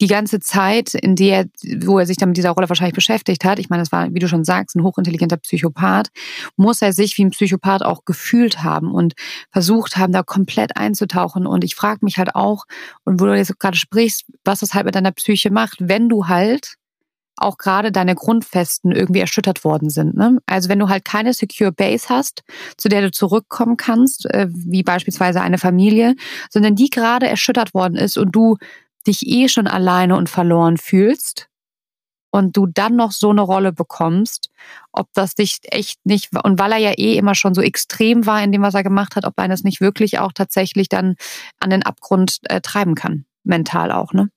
[0.00, 1.46] die ganze Zeit, in der,
[1.80, 4.18] wo er sich dann mit dieser Rolle wahrscheinlich beschäftigt hat, ich meine, das war, wie
[4.18, 6.08] du schon sagst, ein hochintelligenter Psychopath,
[6.56, 9.14] muss er sich wie ein Psychopath auch gefühlt haben und
[9.52, 11.46] versucht haben, da komplett einzutauchen.
[11.46, 12.64] Und ich frage mich halt auch,
[13.04, 16.26] und wo du jetzt gerade sprichst, was das halt mit deiner Psyche macht, wenn du
[16.26, 16.74] halt
[17.42, 20.16] auch gerade deine Grundfesten irgendwie erschüttert worden sind.
[20.16, 20.38] Ne?
[20.46, 22.42] Also wenn du halt keine Secure Base hast,
[22.76, 26.14] zu der du zurückkommen kannst, äh, wie beispielsweise eine Familie,
[26.50, 28.56] sondern die gerade erschüttert worden ist und du
[29.06, 31.48] dich eh schon alleine und verloren fühlst
[32.30, 34.50] und du dann noch so eine Rolle bekommst,
[34.90, 38.42] ob das dich echt nicht, und weil er ja eh immer schon so extrem war
[38.42, 41.16] in dem, was er gemacht hat, ob man das nicht wirklich auch tatsächlich dann
[41.60, 44.30] an den Abgrund äh, treiben kann, mental auch, ne?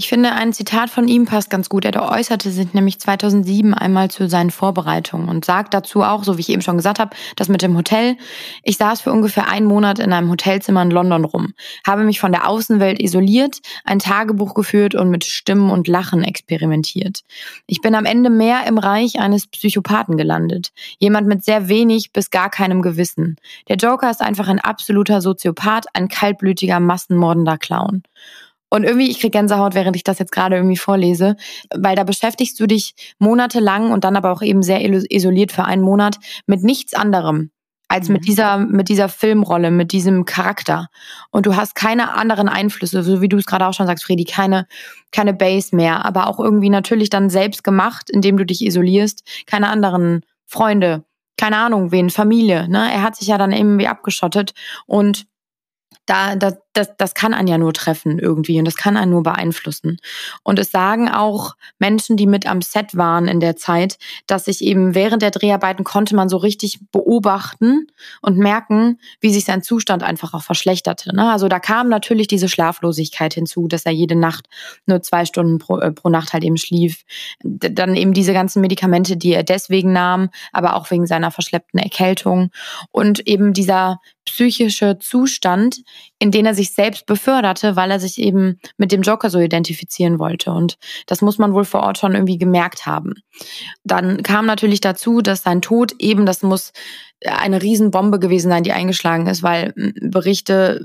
[0.00, 1.84] Ich finde, ein Zitat von ihm passt ganz gut.
[1.84, 6.42] Er äußerte sich nämlich 2007 einmal zu seinen Vorbereitungen und sagt dazu auch, so wie
[6.42, 8.16] ich eben schon gesagt habe, das mit dem Hotel.
[8.62, 11.52] Ich saß für ungefähr einen Monat in einem Hotelzimmer in London rum,
[11.84, 17.24] habe mich von der Außenwelt isoliert, ein Tagebuch geführt und mit Stimmen und Lachen experimentiert.
[17.66, 20.70] Ich bin am Ende mehr im Reich eines Psychopathen gelandet.
[21.00, 23.34] Jemand mit sehr wenig bis gar keinem Gewissen.
[23.66, 28.04] Der Joker ist einfach ein absoluter Soziopath, ein kaltblütiger, massenmordender Clown.
[28.70, 31.36] Und irgendwie, ich kriege Gänsehaut, während ich das jetzt gerade irgendwie vorlese,
[31.74, 35.82] weil da beschäftigst du dich monatelang und dann aber auch eben sehr isoliert für einen
[35.82, 37.50] Monat mit nichts anderem
[37.88, 38.26] als mit mhm.
[38.26, 40.88] dieser, mit dieser Filmrolle, mit diesem Charakter.
[41.30, 44.24] Und du hast keine anderen Einflüsse, so wie du es gerade auch schon sagst, Fredi,
[44.24, 44.66] keine,
[45.10, 49.70] keine Base mehr, aber auch irgendwie natürlich dann selbst gemacht, indem du dich isolierst, keine
[49.70, 51.04] anderen Freunde,
[51.38, 52.92] keine Ahnung, wen, Familie, ne?
[52.92, 54.52] Er hat sich ja dann irgendwie abgeschottet
[54.86, 55.26] und
[56.04, 59.22] da, da, das, das kann einen ja nur treffen irgendwie und das kann einen nur
[59.22, 59.98] beeinflussen.
[60.44, 64.62] Und es sagen auch Menschen, die mit am Set waren in der Zeit, dass sich
[64.62, 67.88] eben während der Dreharbeiten konnte man so richtig beobachten
[68.22, 71.14] und merken, wie sich sein Zustand einfach auch verschlechterte.
[71.14, 71.30] Ne?
[71.30, 74.46] Also da kam natürlich diese Schlaflosigkeit hinzu, dass er jede Nacht
[74.86, 77.04] nur zwei Stunden pro, äh, pro Nacht halt eben schlief.
[77.42, 82.50] Dann eben diese ganzen Medikamente, die er deswegen nahm, aber auch wegen seiner verschleppten Erkältung
[82.92, 85.82] und eben dieser psychische Zustand,
[86.18, 90.18] in den er sich selbst beförderte, weil er sich eben mit dem Joker so identifizieren
[90.18, 90.50] wollte.
[90.50, 93.14] Und das muss man wohl vor Ort schon irgendwie gemerkt haben.
[93.84, 96.72] Dann kam natürlich dazu, dass sein Tod eben, das muss
[97.26, 100.84] eine Riesenbombe gewesen sein, die eingeschlagen ist, weil Berichte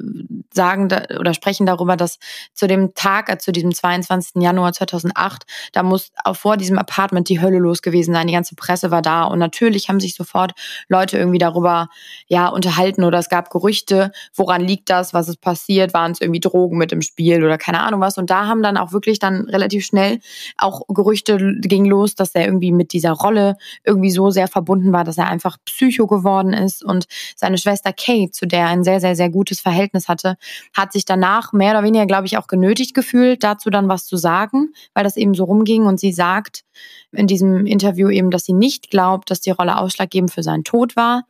[0.55, 2.19] sagen da, oder sprechen darüber, dass
[2.53, 4.41] zu dem Tag, äh, zu diesem 22.
[4.41, 8.27] Januar 2008, da muss auch vor diesem Apartment die Hölle los gewesen sein.
[8.27, 10.53] Die ganze Presse war da und natürlich haben sich sofort
[10.87, 11.89] Leute irgendwie darüber
[12.27, 16.39] ja unterhalten oder es gab Gerüchte, woran liegt das, was ist passiert, waren es irgendwie
[16.39, 18.17] Drogen mit im Spiel oder keine Ahnung was.
[18.17, 20.19] Und da haben dann auch wirklich dann relativ schnell
[20.57, 25.03] auch Gerüchte ging los, dass er irgendwie mit dieser Rolle irgendwie so sehr verbunden war,
[25.03, 26.83] dass er einfach Psycho geworden geworden ist.
[26.83, 30.37] Und seine Schwester Kate, zu der er ein sehr, sehr, sehr gutes Verhältnis hatte,
[30.73, 34.17] hat sich danach mehr oder weniger, glaube ich, auch genötigt gefühlt, dazu dann was zu
[34.17, 35.85] sagen, weil das eben so rumging.
[35.85, 36.63] Und sie sagt
[37.11, 40.95] in diesem Interview eben, dass sie nicht glaubt, dass die Rolle ausschlaggebend für seinen Tod
[40.95, 41.23] war.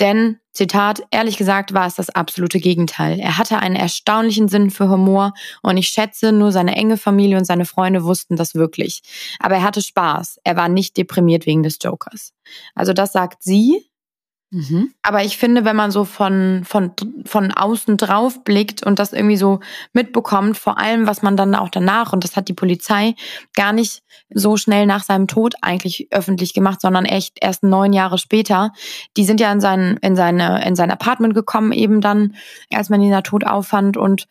[0.00, 3.18] Denn, Zitat, ehrlich gesagt war es das absolute Gegenteil.
[3.18, 7.44] Er hatte einen erstaunlichen Sinn für Humor und ich schätze, nur seine enge Familie und
[7.44, 9.02] seine Freunde wussten das wirklich.
[9.40, 10.38] Aber er hatte Spaß.
[10.44, 12.32] Er war nicht deprimiert wegen des Jokers.
[12.74, 13.84] Also das sagt sie.
[14.50, 14.92] Mhm.
[15.02, 16.92] Aber ich finde, wenn man so von, von,
[17.26, 19.60] von außen drauf blickt und das irgendwie so
[19.92, 23.14] mitbekommt, vor allem was man dann auch danach, und das hat die Polizei
[23.54, 28.18] gar nicht so schnell nach seinem Tod eigentlich öffentlich gemacht, sondern echt erst neun Jahre
[28.18, 28.72] später.
[29.16, 32.34] Die sind ja in sein, in seine, in sein Apartment gekommen, eben dann,
[32.72, 33.96] als man ihn da tot auffand.
[33.96, 34.28] Und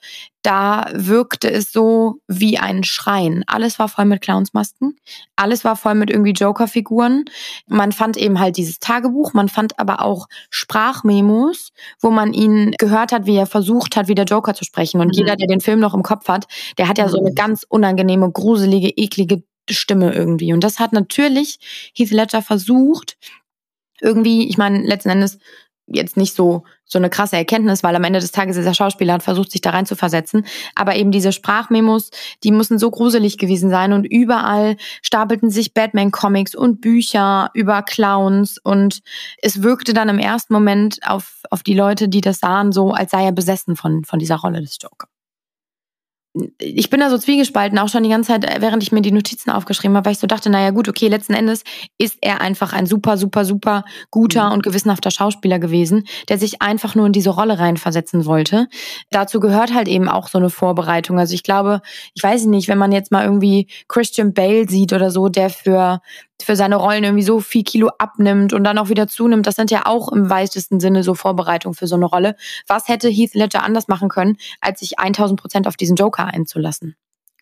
[0.48, 3.44] da wirkte es so wie ein Schrein.
[3.48, 4.96] Alles war voll mit Clownsmasken,
[5.36, 7.26] alles war voll mit irgendwie Joker-Figuren.
[7.68, 13.12] Man fand eben halt dieses Tagebuch, man fand aber auch Sprachmemos, wo man ihn gehört
[13.12, 15.02] hat, wie er versucht hat, wie der Joker zu sprechen.
[15.02, 15.14] Und mhm.
[15.16, 17.36] jeder, der den Film noch im Kopf hat, der hat ja so eine mhm.
[17.36, 20.54] ganz unangenehme, gruselige, eklige Stimme irgendwie.
[20.54, 23.18] Und das hat natürlich Heath Ledger versucht,
[24.00, 25.40] irgendwie, ich meine, letzten Endes
[25.88, 29.24] jetzt nicht so so eine krasse Erkenntnis, weil am Ende des Tages der Schauspieler hat
[29.24, 30.46] versucht, sich da rein zu versetzen.
[30.74, 32.12] Aber eben diese Sprachmemos,
[32.44, 38.58] die mussten so gruselig gewesen sein und überall stapelten sich Batman-Comics und Bücher über Clowns
[38.58, 39.02] und
[39.42, 43.12] es wirkte dann im ersten Moment auf, auf die Leute, die das sahen, so, als
[43.12, 45.08] sei er besessen von, von dieser Rolle des Joker
[46.60, 49.50] ich bin da so zwiegespalten, auch schon die ganze Zeit, während ich mir die Notizen
[49.50, 51.64] aufgeschrieben habe, weil ich so dachte, naja gut, okay, letzten Endes
[51.98, 54.54] ist er einfach ein super, super, super guter mhm.
[54.54, 58.68] und gewissenhafter Schauspieler gewesen, der sich einfach nur in diese Rolle reinversetzen wollte.
[59.10, 61.20] Dazu gehört halt eben auch so eine Vorbereitung.
[61.20, 61.82] Also ich glaube,
[62.14, 66.02] ich weiß nicht, wenn man jetzt mal irgendwie Christian Bale sieht oder so, der für
[66.42, 69.48] für seine Rollen irgendwie so viel Kilo abnimmt und dann auch wieder zunimmt.
[69.48, 72.36] Das sind ja auch im weitesten Sinne so Vorbereitungen für so eine Rolle.
[72.68, 76.96] Was hätte Heath Ledger anders machen können, als sich 1000 Prozent auf diesen Joker einzulassen?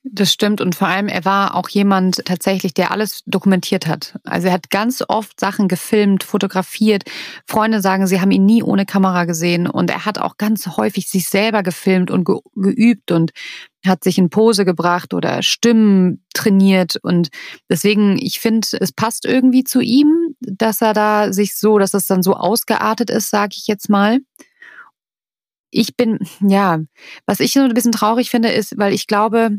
[0.07, 4.19] Das stimmt und vor allem, er war auch jemand tatsächlich, der alles dokumentiert hat.
[4.23, 7.05] Also er hat ganz oft Sachen gefilmt, fotografiert.
[7.47, 11.09] Freunde sagen, sie haben ihn nie ohne Kamera gesehen und er hat auch ganz häufig
[11.09, 13.31] sich selber gefilmt und ge geübt und
[13.83, 17.29] hat sich in Pose gebracht oder Stimmen trainiert und
[17.67, 22.05] deswegen, ich finde, es passt irgendwie zu ihm, dass er da sich so, dass das
[22.05, 24.19] dann so ausgeartet ist, sage ich jetzt mal
[25.75, 26.79] ich bin, ja,
[27.25, 29.57] was ich so ein bisschen traurig finde, ist, weil ich glaube,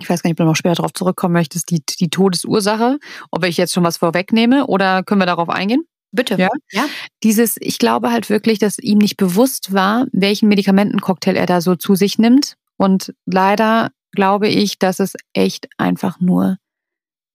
[0.00, 2.98] ich weiß gar nicht, ob du noch später darauf zurückkommen möchtest, die, die Todesursache,
[3.30, 5.84] ob ich jetzt schon was vorwegnehme oder können wir darauf eingehen?
[6.10, 6.36] Bitte.
[6.36, 6.48] Ja?
[6.72, 6.86] ja.
[7.22, 11.74] Dieses, ich glaube halt wirklich, dass ihm nicht bewusst war, welchen Medikamentencocktail er da so
[11.74, 12.54] zu sich nimmt.
[12.76, 16.56] Und leider glaube ich, dass es echt einfach nur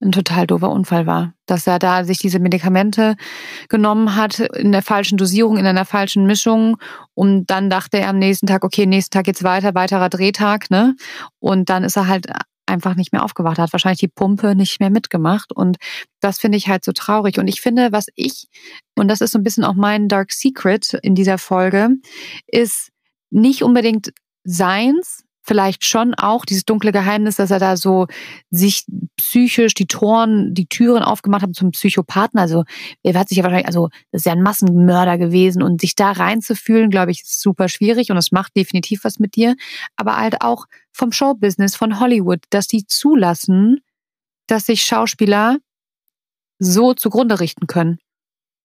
[0.02, 1.34] ein total doofer Unfall war.
[1.46, 3.16] Dass er da sich diese Medikamente
[3.70, 6.78] genommen hat in der falschen Dosierung, in einer falschen Mischung.
[7.14, 10.96] Und dann dachte er am nächsten Tag, okay, nächsten Tag geht's weiter, weiterer Drehtag, ne?
[11.40, 12.28] Und dann ist er halt
[12.66, 15.52] einfach nicht mehr aufgewacht, hat wahrscheinlich die Pumpe nicht mehr mitgemacht.
[15.54, 15.78] Und
[16.22, 17.40] das finde ich halt so traurig.
[17.40, 18.48] Und ich finde, was ich,
[18.96, 21.90] und das ist so ein bisschen auch mein Dark Secret in dieser Folge,
[22.48, 22.90] ist
[23.30, 28.08] nicht unbedingt seins, vielleicht schon auch dieses dunkle Geheimnis, dass er da so
[28.50, 28.86] sich
[29.18, 32.40] psychisch die Toren, die Türen aufgemacht hat zum Psychopathen.
[32.40, 32.64] Also
[33.04, 36.12] er hat sich ja wahrscheinlich, also das ist ja ein Massenmörder gewesen und sich da
[36.12, 39.56] reinzufühlen, glaube ich, ist super schwierig und es macht definitiv was mit dir.
[39.98, 43.82] Aber halt auch vom Showbusiness, von Hollywood, dass die zulassen,
[44.48, 45.58] dass sich Schauspieler
[46.60, 48.00] so zugrunde richten können.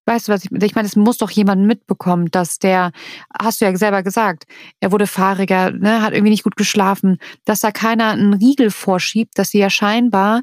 [0.09, 2.93] Weißt du, was ich, ich meine, es muss doch jemand mitbekommen, dass der,
[3.39, 4.45] hast du ja selber gesagt,
[4.81, 9.39] er wurde fahriger, ne, hat irgendwie nicht gut geschlafen, dass da keiner einen Riegel vorschiebt,
[9.39, 10.41] dass sie ja scheinbar,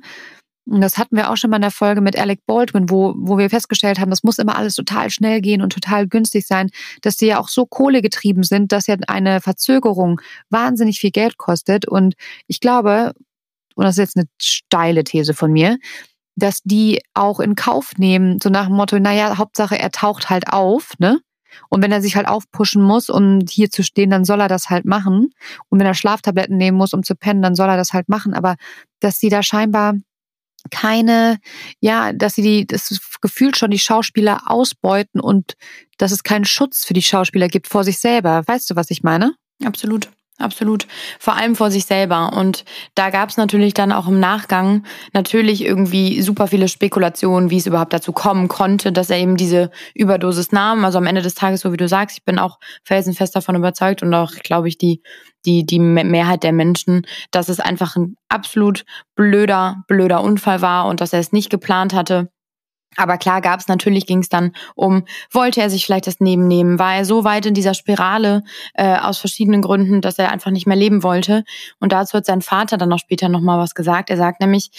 [0.68, 3.40] und das hatten wir auch schon mal in der Folge mit Alec Baldwin, wo, wo
[3.40, 6.70] wir festgestellt haben, das muss immer alles total schnell gehen und total günstig sein,
[7.02, 11.88] dass die ja auch so kohlegetrieben sind, dass ja eine Verzögerung wahnsinnig viel Geld kostet.
[11.88, 12.14] Und
[12.46, 13.14] ich glaube,
[13.76, 15.78] und das ist jetzt eine steile These von mir,
[16.36, 20.52] dass die auch in Kauf nehmen, so nach dem Motto, naja, Hauptsache er taucht halt
[20.52, 21.20] auf, ne?
[21.70, 24.70] Und wenn er sich halt aufpushen muss, um hier zu stehen, dann soll er das
[24.70, 25.30] halt machen.
[25.70, 28.34] Und wenn er Schlaftabletten nehmen muss, um zu pennen, dann soll er das halt machen.
[28.34, 28.56] Aber
[29.00, 29.94] dass sie da scheinbar
[30.72, 31.38] keine,
[31.80, 35.54] ja, dass sie die, das Gefühl schon die Schauspieler ausbeuten und
[35.98, 38.44] dass es keinen Schutz für die Schauspieler gibt vor sich selber.
[38.46, 39.36] Weißt du, was ich meine?
[39.64, 40.10] Absolut.
[40.38, 40.86] Absolut.
[41.18, 42.34] Vor allem vor sich selber.
[42.36, 47.58] Und da gab es natürlich dann auch im Nachgang natürlich irgendwie super viele Spekulationen, wie
[47.58, 50.84] es überhaupt dazu kommen konnte, dass er eben diese Überdosis nahm.
[50.84, 54.04] Also am Ende des Tages, so wie du sagst, ich bin auch felsenfest davon überzeugt
[54.04, 55.02] und auch, glaube ich, die,
[55.46, 58.84] die, die Mehrheit der Menschen, dass es einfach ein absolut
[59.16, 62.30] blöder, blöder Unfall war und dass er es nicht geplant hatte.
[62.98, 66.48] Aber klar gab es natürlich, ging es dann um, wollte er sich vielleicht das Neben
[66.48, 66.80] nehmen?
[66.80, 70.68] War er so weit in dieser Spirale äh, aus verschiedenen Gründen, dass er einfach nicht
[70.68, 71.44] mehr leben wollte?
[71.80, 74.10] Und dazu hat sein Vater dann auch später nochmal was gesagt.
[74.10, 74.72] Er sagt nämlich,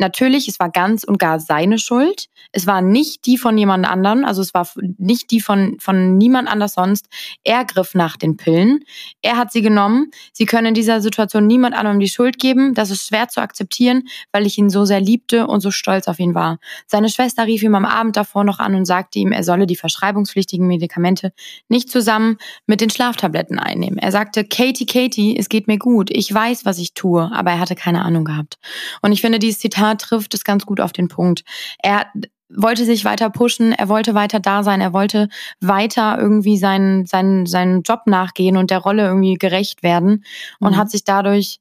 [0.00, 2.26] natürlich, es war ganz und gar seine Schuld.
[2.52, 6.48] Es war nicht die von jemand anderem, also es war nicht die von, von niemand
[6.48, 7.08] anders sonst.
[7.44, 8.80] Er griff nach den Pillen.
[9.22, 10.10] Er hat sie genommen.
[10.32, 12.74] Sie können in dieser Situation niemand anderem die Schuld geben.
[12.74, 16.18] Das ist schwer zu akzeptieren, weil ich ihn so sehr liebte und so stolz auf
[16.18, 16.58] ihn war.
[16.86, 19.76] Seine Schwester rief ihm am Abend davor noch an und sagte ihm, er solle die
[19.76, 21.32] verschreibungspflichtigen Medikamente
[21.68, 23.98] nicht zusammen mit den Schlaftabletten einnehmen.
[23.98, 26.10] Er sagte, Katie, Katie, es geht mir gut.
[26.10, 28.58] Ich weiß, was ich tue, aber er hatte keine Ahnung gehabt.
[29.02, 31.44] Und ich finde, dieses Zitat trifft es ganz gut auf den Punkt.
[31.82, 32.06] Er
[32.52, 35.28] wollte sich weiter pushen, er wollte weiter da sein, er wollte
[35.60, 40.24] weiter irgendwie seinen, seinen, seinen Job nachgehen und der Rolle irgendwie gerecht werden
[40.58, 40.76] und mhm.
[40.76, 41.60] hat sich dadurch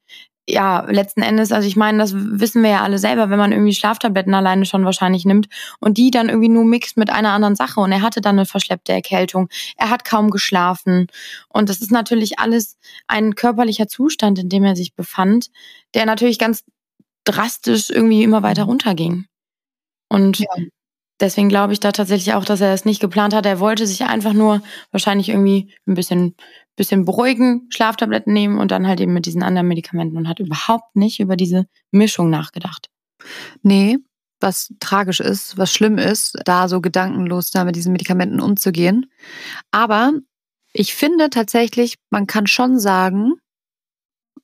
[0.50, 3.74] ja, letzten Endes, also ich meine, das wissen wir ja alle selber, wenn man irgendwie
[3.74, 5.48] Schlaftabletten alleine schon wahrscheinlich nimmt
[5.80, 8.46] und die dann irgendwie nur mixt mit einer anderen Sache und er hatte dann eine
[8.46, 11.08] verschleppte Erkältung, er hat kaum geschlafen
[11.50, 15.50] und das ist natürlich alles ein körperlicher Zustand, in dem er sich befand,
[15.94, 16.64] der natürlich ganz
[17.32, 19.26] drastisch irgendwie immer weiter runterging.
[20.10, 20.48] Und ja.
[21.20, 23.46] deswegen glaube ich da tatsächlich auch, dass er es nicht geplant hat.
[23.46, 24.62] Er wollte sich einfach nur
[24.92, 26.36] wahrscheinlich irgendwie ein bisschen,
[26.76, 30.96] bisschen beruhigen, Schlaftabletten nehmen und dann halt eben mit diesen anderen Medikamenten und hat überhaupt
[30.96, 32.90] nicht über diese Mischung nachgedacht.
[33.62, 33.98] Nee,
[34.40, 39.12] was tragisch ist, was schlimm ist, da so gedankenlos da mit diesen Medikamenten umzugehen.
[39.72, 40.14] Aber
[40.74, 43.34] ich finde tatsächlich, man kann schon sagen,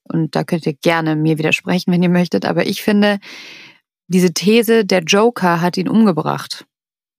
[0.07, 3.19] und da könnt ihr gerne mir widersprechen, wenn ihr möchtet, aber ich finde,
[4.07, 6.65] diese These, der Joker hat ihn umgebracht.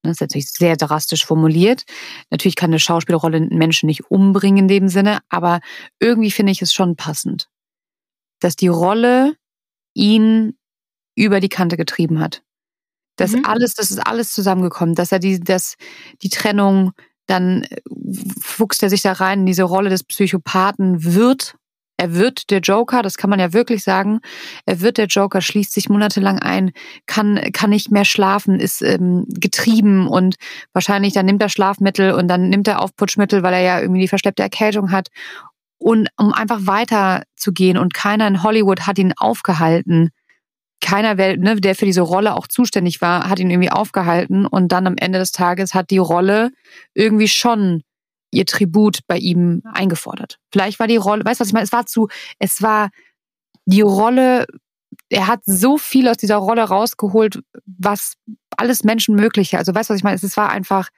[0.03, 1.85] Das ist natürlich sehr drastisch formuliert.
[2.31, 5.61] Natürlich kann eine Schauspielrolle einen Menschen nicht umbringen in dem Sinne, aber
[5.99, 7.49] irgendwie finde ich es schon passend,
[8.41, 9.35] dass die Rolle
[9.95, 10.57] ihn
[11.17, 12.43] über die Kante getrieben hat.
[13.17, 13.45] Das mhm.
[13.47, 15.75] alles, das ist alles zusammengekommen, dass er die, dass
[16.23, 16.93] die Trennung,
[17.27, 17.67] dann
[18.41, 21.57] fuchst er sich da rein in diese Rolle des Psychopathen, wird
[21.97, 24.21] er wird der Joker, das kann man ja wirklich sagen.
[24.67, 26.73] Er wird der Joker, schließt sich monatelang ein,
[27.07, 30.37] kann, kann nicht mehr schlafen, ist ähm, getrieben und
[30.73, 34.09] wahrscheinlich dann nimmt er Schlafmittel und dann nimmt er Aufputschmittel, weil er ja irgendwie die
[34.09, 35.09] verschleppte Erkältung hat.
[35.79, 40.11] Und um einfach weiterzugehen und keiner in Hollywood hat ihn aufgehalten.
[40.81, 44.47] Keiner, ne, der für diese Rolle auch zuständig war, hat ihn irgendwie aufgehalten.
[44.47, 46.51] Und dann am Ende des Tages hat die Rolle
[46.95, 47.83] irgendwie schon
[48.31, 50.39] ihr Tribut bei ihm eingefordert.
[50.53, 51.65] Vielleicht war die Rolle, weißt du, was ich meine?
[51.65, 52.09] Es war zu,
[52.39, 52.91] es war
[53.65, 54.47] die Rolle,
[55.09, 58.15] er hat so viel aus dieser Rolle rausgeholt, was
[58.57, 59.59] alles Menschenmögliche.
[59.59, 60.17] Also weißt du, was ich meine?
[60.17, 60.89] Es war einfach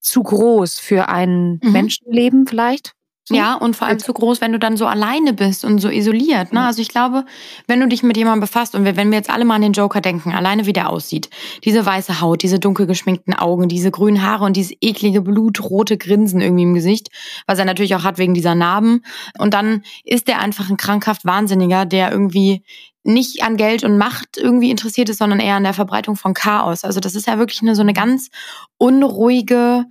[0.00, 1.72] zu groß für ein mhm.
[1.72, 2.94] Menschenleben vielleicht.
[3.30, 3.36] So?
[3.36, 6.52] Ja, und vor allem zu groß, wenn du dann so alleine bist und so isoliert.
[6.52, 6.62] Ne?
[6.62, 7.24] Also ich glaube,
[7.68, 10.00] wenn du dich mit jemandem befasst und wenn wir jetzt alle mal an den Joker
[10.00, 11.30] denken, alleine wie der aussieht,
[11.64, 16.40] diese weiße Haut, diese dunkel geschminkten Augen, diese grünen Haare und dieses eklige blutrote Grinsen
[16.40, 17.10] irgendwie im Gesicht,
[17.46, 19.04] was er natürlich auch hat wegen dieser Narben.
[19.38, 22.64] Und dann ist er einfach ein krankhaft Wahnsinniger, der irgendwie
[23.04, 26.84] nicht an Geld und Macht irgendwie interessiert ist, sondern eher an der Verbreitung von Chaos.
[26.84, 28.28] Also das ist ja wirklich eine, so eine ganz
[28.76, 29.84] unruhige,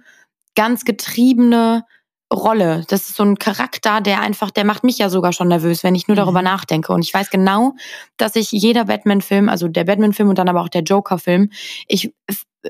[0.56, 1.86] ganz getriebene
[2.32, 2.84] Rolle.
[2.88, 5.96] Das ist so ein Charakter, der einfach, der macht mich ja sogar schon nervös, wenn
[5.96, 6.46] ich nur darüber mhm.
[6.46, 6.94] nachdenke.
[6.94, 7.74] Und ich weiß genau,
[8.18, 11.50] dass ich jeder Batman-Film, also der Batman-Film und dann aber auch der Joker-Film,
[11.88, 12.14] ich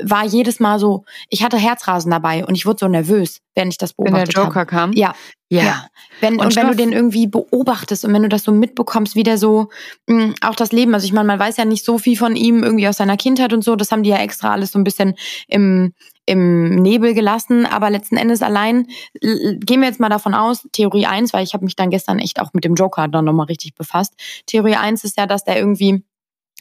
[0.03, 3.77] war jedes Mal so, ich hatte Herzrasen dabei und ich wurde so nervös, wenn ich
[3.77, 4.27] das beobachtet habe.
[4.27, 4.67] Wenn der Joker hab.
[4.67, 4.93] kam?
[4.93, 5.13] Ja.
[5.51, 5.63] Ja.
[5.63, 5.87] ja.
[6.21, 9.23] Wenn, und, und wenn du den irgendwie beobachtest und wenn du das so mitbekommst, wie
[9.23, 9.69] der so
[10.07, 12.35] mh, hm, auch das Leben, also ich meine, man weiß ja nicht so viel von
[12.35, 14.83] ihm irgendwie aus seiner Kindheit und so, das haben die ja extra alles so ein
[14.83, 15.15] bisschen
[15.47, 15.93] im,
[16.27, 18.85] im Nebel gelassen, aber letzten Endes allein
[19.21, 22.39] gehen wir jetzt mal davon aus, Theorie 1, weil ich habe mich dann gestern echt
[22.39, 24.13] auch mit dem Joker dann nochmal richtig befasst.
[24.45, 26.03] Theorie 1 ist ja, dass der irgendwie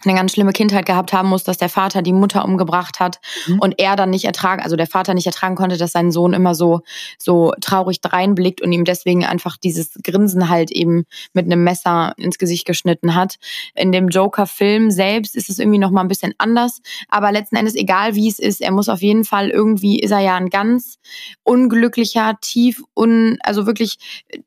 [0.05, 3.59] eine ganz schlimme Kindheit gehabt haben muss, dass der Vater die Mutter umgebracht hat mhm.
[3.59, 6.55] und er dann nicht ertragen, also der Vater nicht ertragen konnte, dass sein Sohn immer
[6.55, 6.81] so
[7.19, 12.39] so traurig reinblickt und ihm deswegen einfach dieses Grinsen halt eben mit einem Messer ins
[12.39, 13.37] Gesicht geschnitten hat.
[13.75, 17.75] In dem Joker-Film selbst ist es irgendwie noch mal ein bisschen anders, aber letzten Endes
[17.75, 20.99] egal wie es ist, er muss auf jeden Fall irgendwie ist er ja ein ganz
[21.45, 23.99] unglücklicher, tief un, also wirklich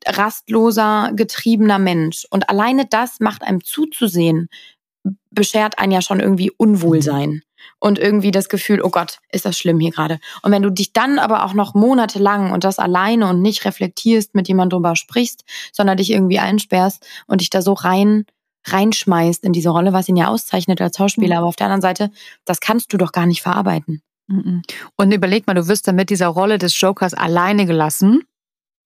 [0.06, 4.48] rastloser, getriebener Mensch und alleine das macht einem zuzusehen
[5.34, 7.42] beschert einen ja schon irgendwie Unwohlsein mhm.
[7.80, 10.18] und irgendwie das Gefühl, oh Gott, ist das schlimm hier gerade.
[10.42, 14.34] Und wenn du dich dann aber auch noch monatelang und das alleine und nicht reflektierst,
[14.34, 18.24] mit jemandem drüber sprichst, sondern dich irgendwie einsperrst und dich da so rein
[18.64, 21.38] reinschmeißt in diese Rolle, was ihn ja auszeichnet als Schauspieler, mhm.
[21.38, 22.10] aber auf der anderen Seite,
[22.44, 24.02] das kannst du doch gar nicht verarbeiten.
[24.28, 24.62] Mhm.
[24.96, 28.22] Und überleg mal, du wirst dann mit dieser Rolle des Jokers alleine gelassen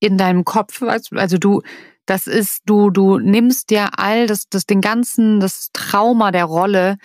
[0.00, 1.62] in deinem Kopf, also du
[2.06, 6.96] das ist, du, du nimmst dir all das, das, den ganzen, das Trauma der Rolle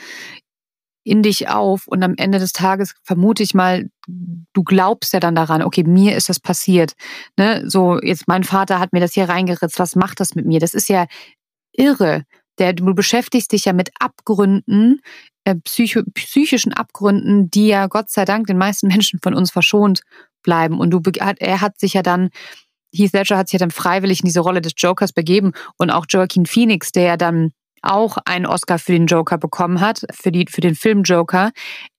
[1.04, 5.34] in dich auf und am Ende des Tages vermute ich mal, du glaubst ja dann
[5.34, 6.94] daran, okay, mir ist das passiert.
[7.38, 7.64] Ne?
[7.68, 10.60] So, jetzt mein Vater hat mir das hier reingeritzt, was macht das mit mir?
[10.60, 11.08] Das ist ja
[11.74, 12.24] irre.
[12.60, 15.02] Der, du beschäftigst dich ja mit Abgründen,
[15.46, 20.02] äh, psycho, psychischen Abgründen, die ja Gott sei Dank den meisten Menschen von uns verschont
[20.44, 20.80] bleiben.
[20.80, 22.30] Und du, er hat sich ja dann
[22.94, 26.06] Heath Ledger hat sich ja dann freiwillig in diese Rolle des Jokers begeben und auch
[26.10, 30.46] Joaquin Phoenix, der ja dann auch einen Oscar für den Joker bekommen hat, für, die,
[30.50, 31.52] für den Film Joker.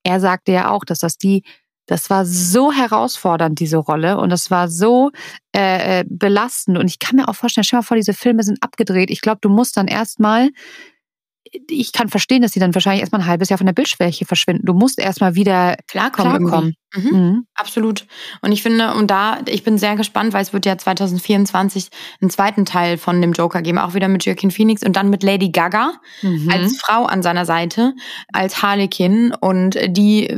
[0.04, 1.42] Er sagte ja auch, dass das die,
[1.86, 5.10] das war so herausfordernd, diese Rolle, und das war so
[5.54, 6.78] äh, äh belastend.
[6.78, 9.10] Und ich kann mir auch vorstellen, stell mal vor, diese Filme sind abgedreht.
[9.10, 10.50] Ich glaube, du musst dann erstmal
[11.68, 14.64] ich kann verstehen, dass sie dann wahrscheinlich erstmal ein halbes Jahr von der Bildschwäche verschwinden.
[14.64, 16.46] Du musst erstmal wieder klarkommen.
[16.46, 16.74] klarkommen.
[16.94, 17.10] Mhm.
[17.10, 17.46] Mhm.
[17.54, 18.06] Absolut.
[18.42, 21.88] Und ich finde, und da, ich bin sehr gespannt, weil es wird ja 2024
[22.20, 25.22] einen zweiten Teil von dem Joker geben, auch wieder mit Joaquin Phoenix und dann mit
[25.22, 26.50] Lady Gaga mhm.
[26.50, 27.94] als Frau an seiner Seite,
[28.32, 29.34] als Harlequin.
[29.40, 30.28] Und die,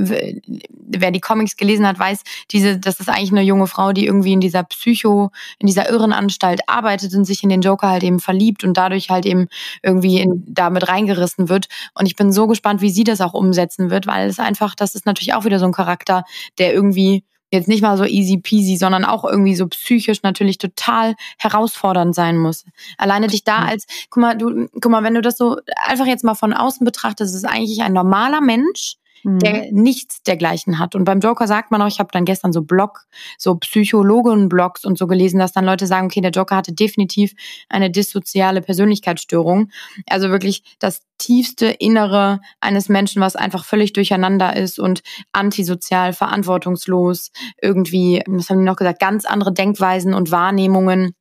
[0.68, 4.32] wer die Comics gelesen hat, weiß, diese, das ist eigentlich eine junge Frau, die irgendwie
[4.32, 8.64] in dieser Psycho, in dieser Irrenanstalt arbeitet und sich in den Joker halt eben verliebt
[8.64, 9.48] und dadurch halt eben
[9.82, 11.66] irgendwie in, damit reingerissen wird.
[11.94, 14.94] Und ich bin so gespannt, wie sie das auch umsetzen wird, weil es einfach, das
[14.94, 16.24] ist natürlich auch wieder so ein Charakter,
[16.58, 21.14] der irgendwie jetzt nicht mal so easy peasy, sondern auch irgendwie so psychisch natürlich total
[21.38, 22.64] herausfordernd sein muss.
[22.98, 26.24] Alleine dich da als, guck mal, du, guck mal, wenn du das so einfach jetzt
[26.24, 29.82] mal von außen betrachtest, ist eigentlich ein normaler Mensch, der mhm.
[29.82, 30.94] nichts dergleichen hat.
[30.94, 33.06] Und beim Joker sagt man auch, ich habe dann gestern so Blog,
[33.38, 37.32] so Psychologen-Blogs und so gelesen, dass dann Leute sagen, okay, der Joker hatte definitiv
[37.68, 39.70] eine dissoziale Persönlichkeitsstörung.
[40.08, 45.02] Also wirklich das tiefste Innere eines Menschen, was einfach völlig durcheinander ist und
[45.32, 47.30] antisozial, verantwortungslos,
[47.62, 51.14] irgendwie, was haben die noch gesagt, ganz andere Denkweisen und Wahrnehmungen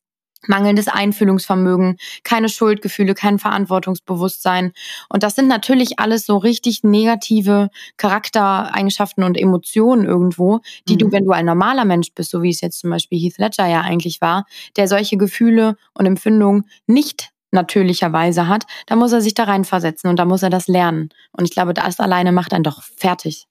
[0.48, 4.74] mangelndes Einfühlungsvermögen, keine Schuldgefühle, kein Verantwortungsbewusstsein.
[5.10, 11.00] Und das sind natürlich alles so richtig negative Charaktereigenschaften und Emotionen irgendwo, die mhm.
[11.00, 13.68] du, wenn du ein normaler Mensch bist, so wie es jetzt zum Beispiel Heath Ledger
[13.68, 19.36] ja eigentlich war, der solche Gefühle und Empfindungen nicht natürlicherweise hat, da muss er sich
[19.36, 21.10] da reinversetzen und da muss er das lernen.
[21.32, 23.46] Und ich glaube, das alleine macht einen doch fertig.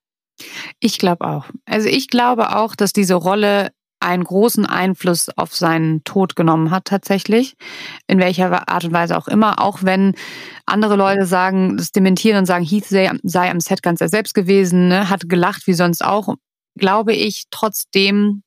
[0.80, 1.46] Ich glaube auch.
[1.66, 3.72] Also ich glaube auch, dass diese Rolle
[4.02, 7.54] einen großen Einfluss auf seinen Tod genommen hat tatsächlich,
[8.06, 10.14] in welcher Art und Weise auch immer, auch wenn
[10.66, 14.34] andere Leute sagen, das dementieren und sagen, Heath sei, sei am Set ganz er selbst
[14.34, 16.34] gewesen, ne, hat gelacht wie sonst auch,
[16.76, 18.42] glaube ich trotzdem,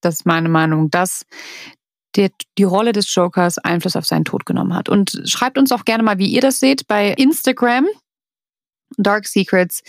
[0.00, 1.24] das ist meine Meinung, dass
[2.16, 4.88] die, die Rolle des Jokers Einfluss auf seinen Tod genommen hat.
[4.88, 7.86] Und schreibt uns auch gerne mal, wie ihr das seht, bei Instagram,
[8.96, 9.82] Dark Secrets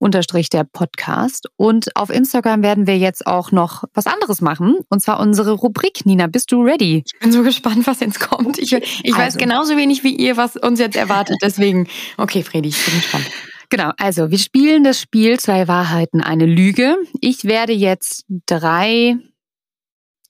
[0.00, 1.48] unterstrich der Podcast.
[1.56, 4.78] Und auf Instagram werden wir jetzt auch noch was anderes machen.
[4.88, 6.04] Und zwar unsere Rubrik.
[6.06, 7.04] Nina, bist du ready?
[7.06, 8.58] Ich bin so gespannt, was jetzt kommt.
[8.58, 9.18] Ich, ich also.
[9.18, 11.36] weiß genauso wenig wie ihr, was uns jetzt erwartet.
[11.42, 11.86] Deswegen,
[12.16, 13.26] okay, Fredi, ich bin gespannt.
[13.68, 16.96] Genau, also wir spielen das Spiel Zwei Wahrheiten, eine Lüge.
[17.20, 19.16] Ich werde jetzt drei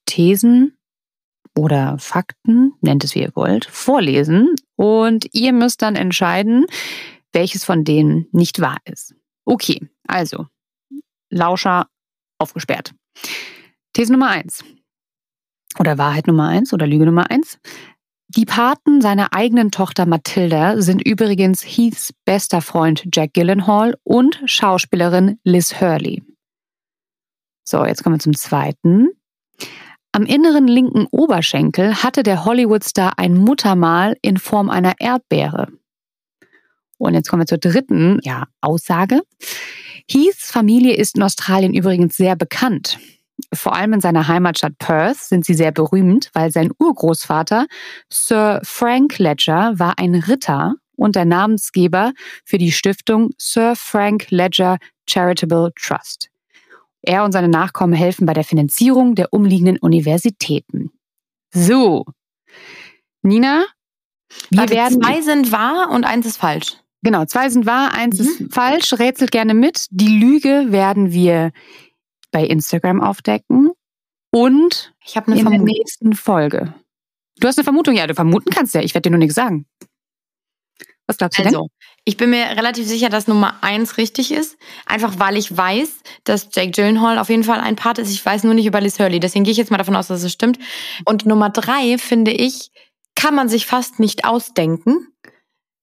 [0.05, 0.77] Thesen
[1.57, 6.66] oder Fakten, nennt es wie ihr wollt, vorlesen und ihr müsst dann entscheiden,
[7.33, 9.14] welches von denen nicht wahr ist.
[9.45, 10.47] Okay, also
[11.30, 11.86] Lauscher
[12.38, 12.93] aufgesperrt.
[13.93, 14.64] These Nummer eins
[15.78, 17.59] oder Wahrheit Nummer eins oder Lüge Nummer eins.
[18.28, 25.41] Die Paten seiner eigenen Tochter Mathilda sind übrigens Heaths bester Freund Jack Gyllenhaal und Schauspielerin
[25.43, 26.22] Liz Hurley.
[27.64, 29.09] So, jetzt kommen wir zum zweiten.
[30.12, 35.68] Am inneren linken Oberschenkel hatte der Hollywood-Star ein Muttermal in Form einer Erdbeere.
[37.01, 39.23] Und jetzt kommen wir zur dritten ja, Aussage.
[40.09, 42.99] Heaths Familie ist in Australien übrigens sehr bekannt.
[43.55, 47.67] Vor allem in seiner Heimatstadt Perth sind sie sehr berühmt, weil sein Urgroßvater
[48.11, 52.13] Sir Frank Ledger war ein Ritter und der Namensgeber
[52.45, 54.77] für die Stiftung Sir Frank Ledger
[55.09, 56.29] Charitable Trust.
[57.01, 60.91] Er und seine Nachkommen helfen bei der Finanzierung der umliegenden Universitäten.
[61.51, 62.05] So.
[63.23, 63.65] Nina,
[64.51, 65.03] wir Warte, werden.
[65.03, 66.77] Zwei sind wahr und eins ist falsch.
[67.03, 68.27] Genau, zwei sind wahr, eins mhm.
[68.27, 68.93] ist falsch.
[68.95, 69.87] Rätselt gerne mit.
[69.91, 71.53] Die Lüge werden wir
[72.31, 73.71] bei Instagram aufdecken
[74.31, 75.67] und ich habe eine in Vermutung.
[75.67, 76.75] der nächsten Folge.
[77.39, 78.83] Du hast eine Vermutung, ja, du vermuten kannst ja.
[78.83, 79.67] Ich werde dir nur nichts sagen.
[81.07, 81.69] Was glaubst du also, denn?
[82.05, 84.57] Ich bin mir relativ sicher, dass Nummer eins richtig ist.
[84.87, 88.13] Einfach weil ich weiß, dass Jake Gyllenhaal auf jeden Fall ein Part ist.
[88.13, 89.19] Ich weiß nur nicht über Liz Hurley.
[89.19, 90.59] Deswegen gehe ich jetzt mal davon aus, dass es stimmt.
[91.05, 92.71] Und Nummer drei, finde ich,
[93.17, 95.09] kann man sich fast nicht ausdenken.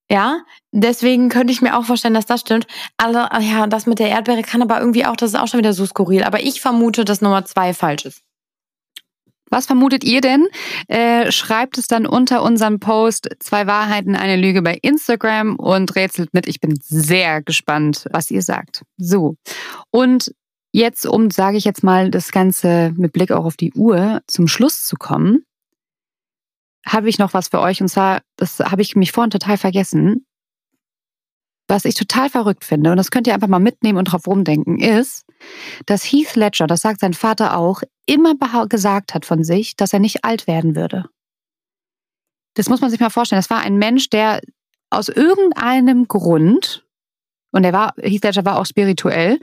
[0.10, 0.40] Ja,
[0.72, 2.66] deswegen könnte ich mir auch vorstellen, dass das stimmt.
[2.96, 5.74] Also, ja, das mit der Erdbeere kann aber irgendwie auch, das ist auch schon wieder
[5.74, 6.24] so skurril.
[6.24, 8.22] Aber ich vermute, dass Nummer zwei falsch ist.
[9.50, 10.48] Was vermutet ihr denn?
[10.88, 16.34] Äh, schreibt es dann unter unserem Post Zwei Wahrheiten, eine Lüge bei Instagram und rätselt
[16.34, 16.48] mit.
[16.48, 18.84] Ich bin sehr gespannt, was ihr sagt.
[18.98, 19.36] So.
[19.92, 20.34] Und
[20.74, 24.48] jetzt, um, sage ich jetzt mal, das Ganze mit Blick auch auf die Uhr zum
[24.48, 25.46] Schluss zu kommen,
[26.88, 27.82] habe ich noch was für euch.
[27.82, 30.26] Und zwar, das habe ich mich vorhin total vergessen.
[31.70, 34.80] Was ich total verrückt finde, und das könnt ihr einfach mal mitnehmen und drauf rumdenken,
[34.80, 35.26] ist,
[35.86, 38.36] dass Heath Ledger, das sagt sein Vater auch, immer
[38.70, 41.10] gesagt hat von sich, dass er nicht alt werden würde.
[42.54, 43.40] Das muss man sich mal vorstellen.
[43.40, 44.40] Das war ein Mensch, der
[44.90, 46.86] aus irgendeinem Grund,
[47.52, 49.38] und er war, Heath Ledger war auch spirituell,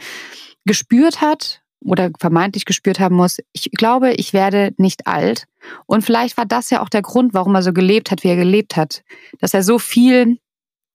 [0.65, 5.47] gespürt hat oder vermeintlich gespürt haben muss, ich glaube, ich werde nicht alt.
[5.87, 8.37] Und vielleicht war das ja auch der Grund, warum er so gelebt hat, wie er
[8.37, 9.03] gelebt hat.
[9.41, 10.39] Dass er so viel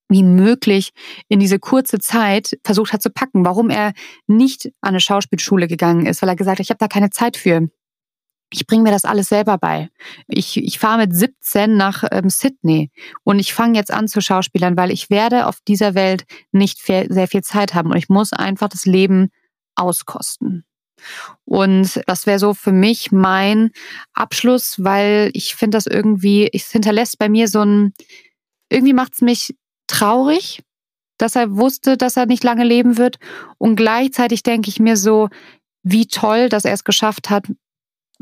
[0.10, 0.92] wie möglich
[1.28, 3.94] in diese kurze Zeit versucht hat zu packen, warum er
[4.28, 7.38] nicht an eine Schauspielschule gegangen ist, weil er gesagt hat, ich habe da keine Zeit
[7.38, 7.70] für.
[8.52, 9.90] Ich bringe mir das alles selber bei.
[10.28, 12.90] Ich, ich fahre mit 17 nach ähm, Sydney
[13.24, 17.28] und ich fange jetzt an zu Schauspielern, weil ich werde auf dieser Welt nicht sehr
[17.28, 19.30] viel Zeit haben und ich muss einfach das Leben
[19.76, 20.66] auskosten.
[21.46, 23.72] Und das wäre so für mich mein
[24.14, 27.94] Abschluss, weil ich finde das irgendwie, es hinterlässt bei mir so ein,
[28.70, 29.56] irgendwie macht es mich
[29.88, 30.62] traurig,
[31.18, 33.18] dass er wusste, dass er nicht lange leben wird.
[33.58, 35.30] Und gleichzeitig denke ich mir so,
[35.84, 37.46] wie toll, dass er es geschafft hat,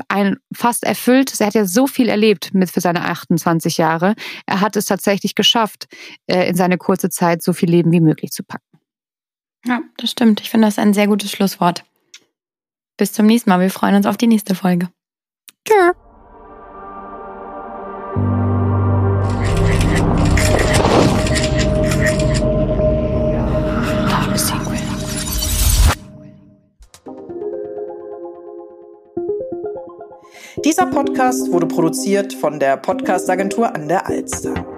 [0.06, 1.32] ein fast erfüllt.
[1.40, 4.14] Er hat ja so viel erlebt mit für seine 28 Jahre.
[4.46, 5.86] Er hat es tatsächlich geschafft,
[6.26, 8.64] äh, in seine kurze Zeit so viel Leben wie möglich zu packen.
[9.66, 10.40] Ja, das stimmt.
[10.40, 11.84] Ich finde das ein sehr gutes Schlusswort.
[12.98, 13.60] Bis zum nächsten Mal.
[13.60, 14.88] Wir freuen uns auf die nächste Folge.
[15.66, 15.92] Tschüss.
[30.64, 34.77] Dieser Podcast wurde produziert von der Podcastagentur an der Alster.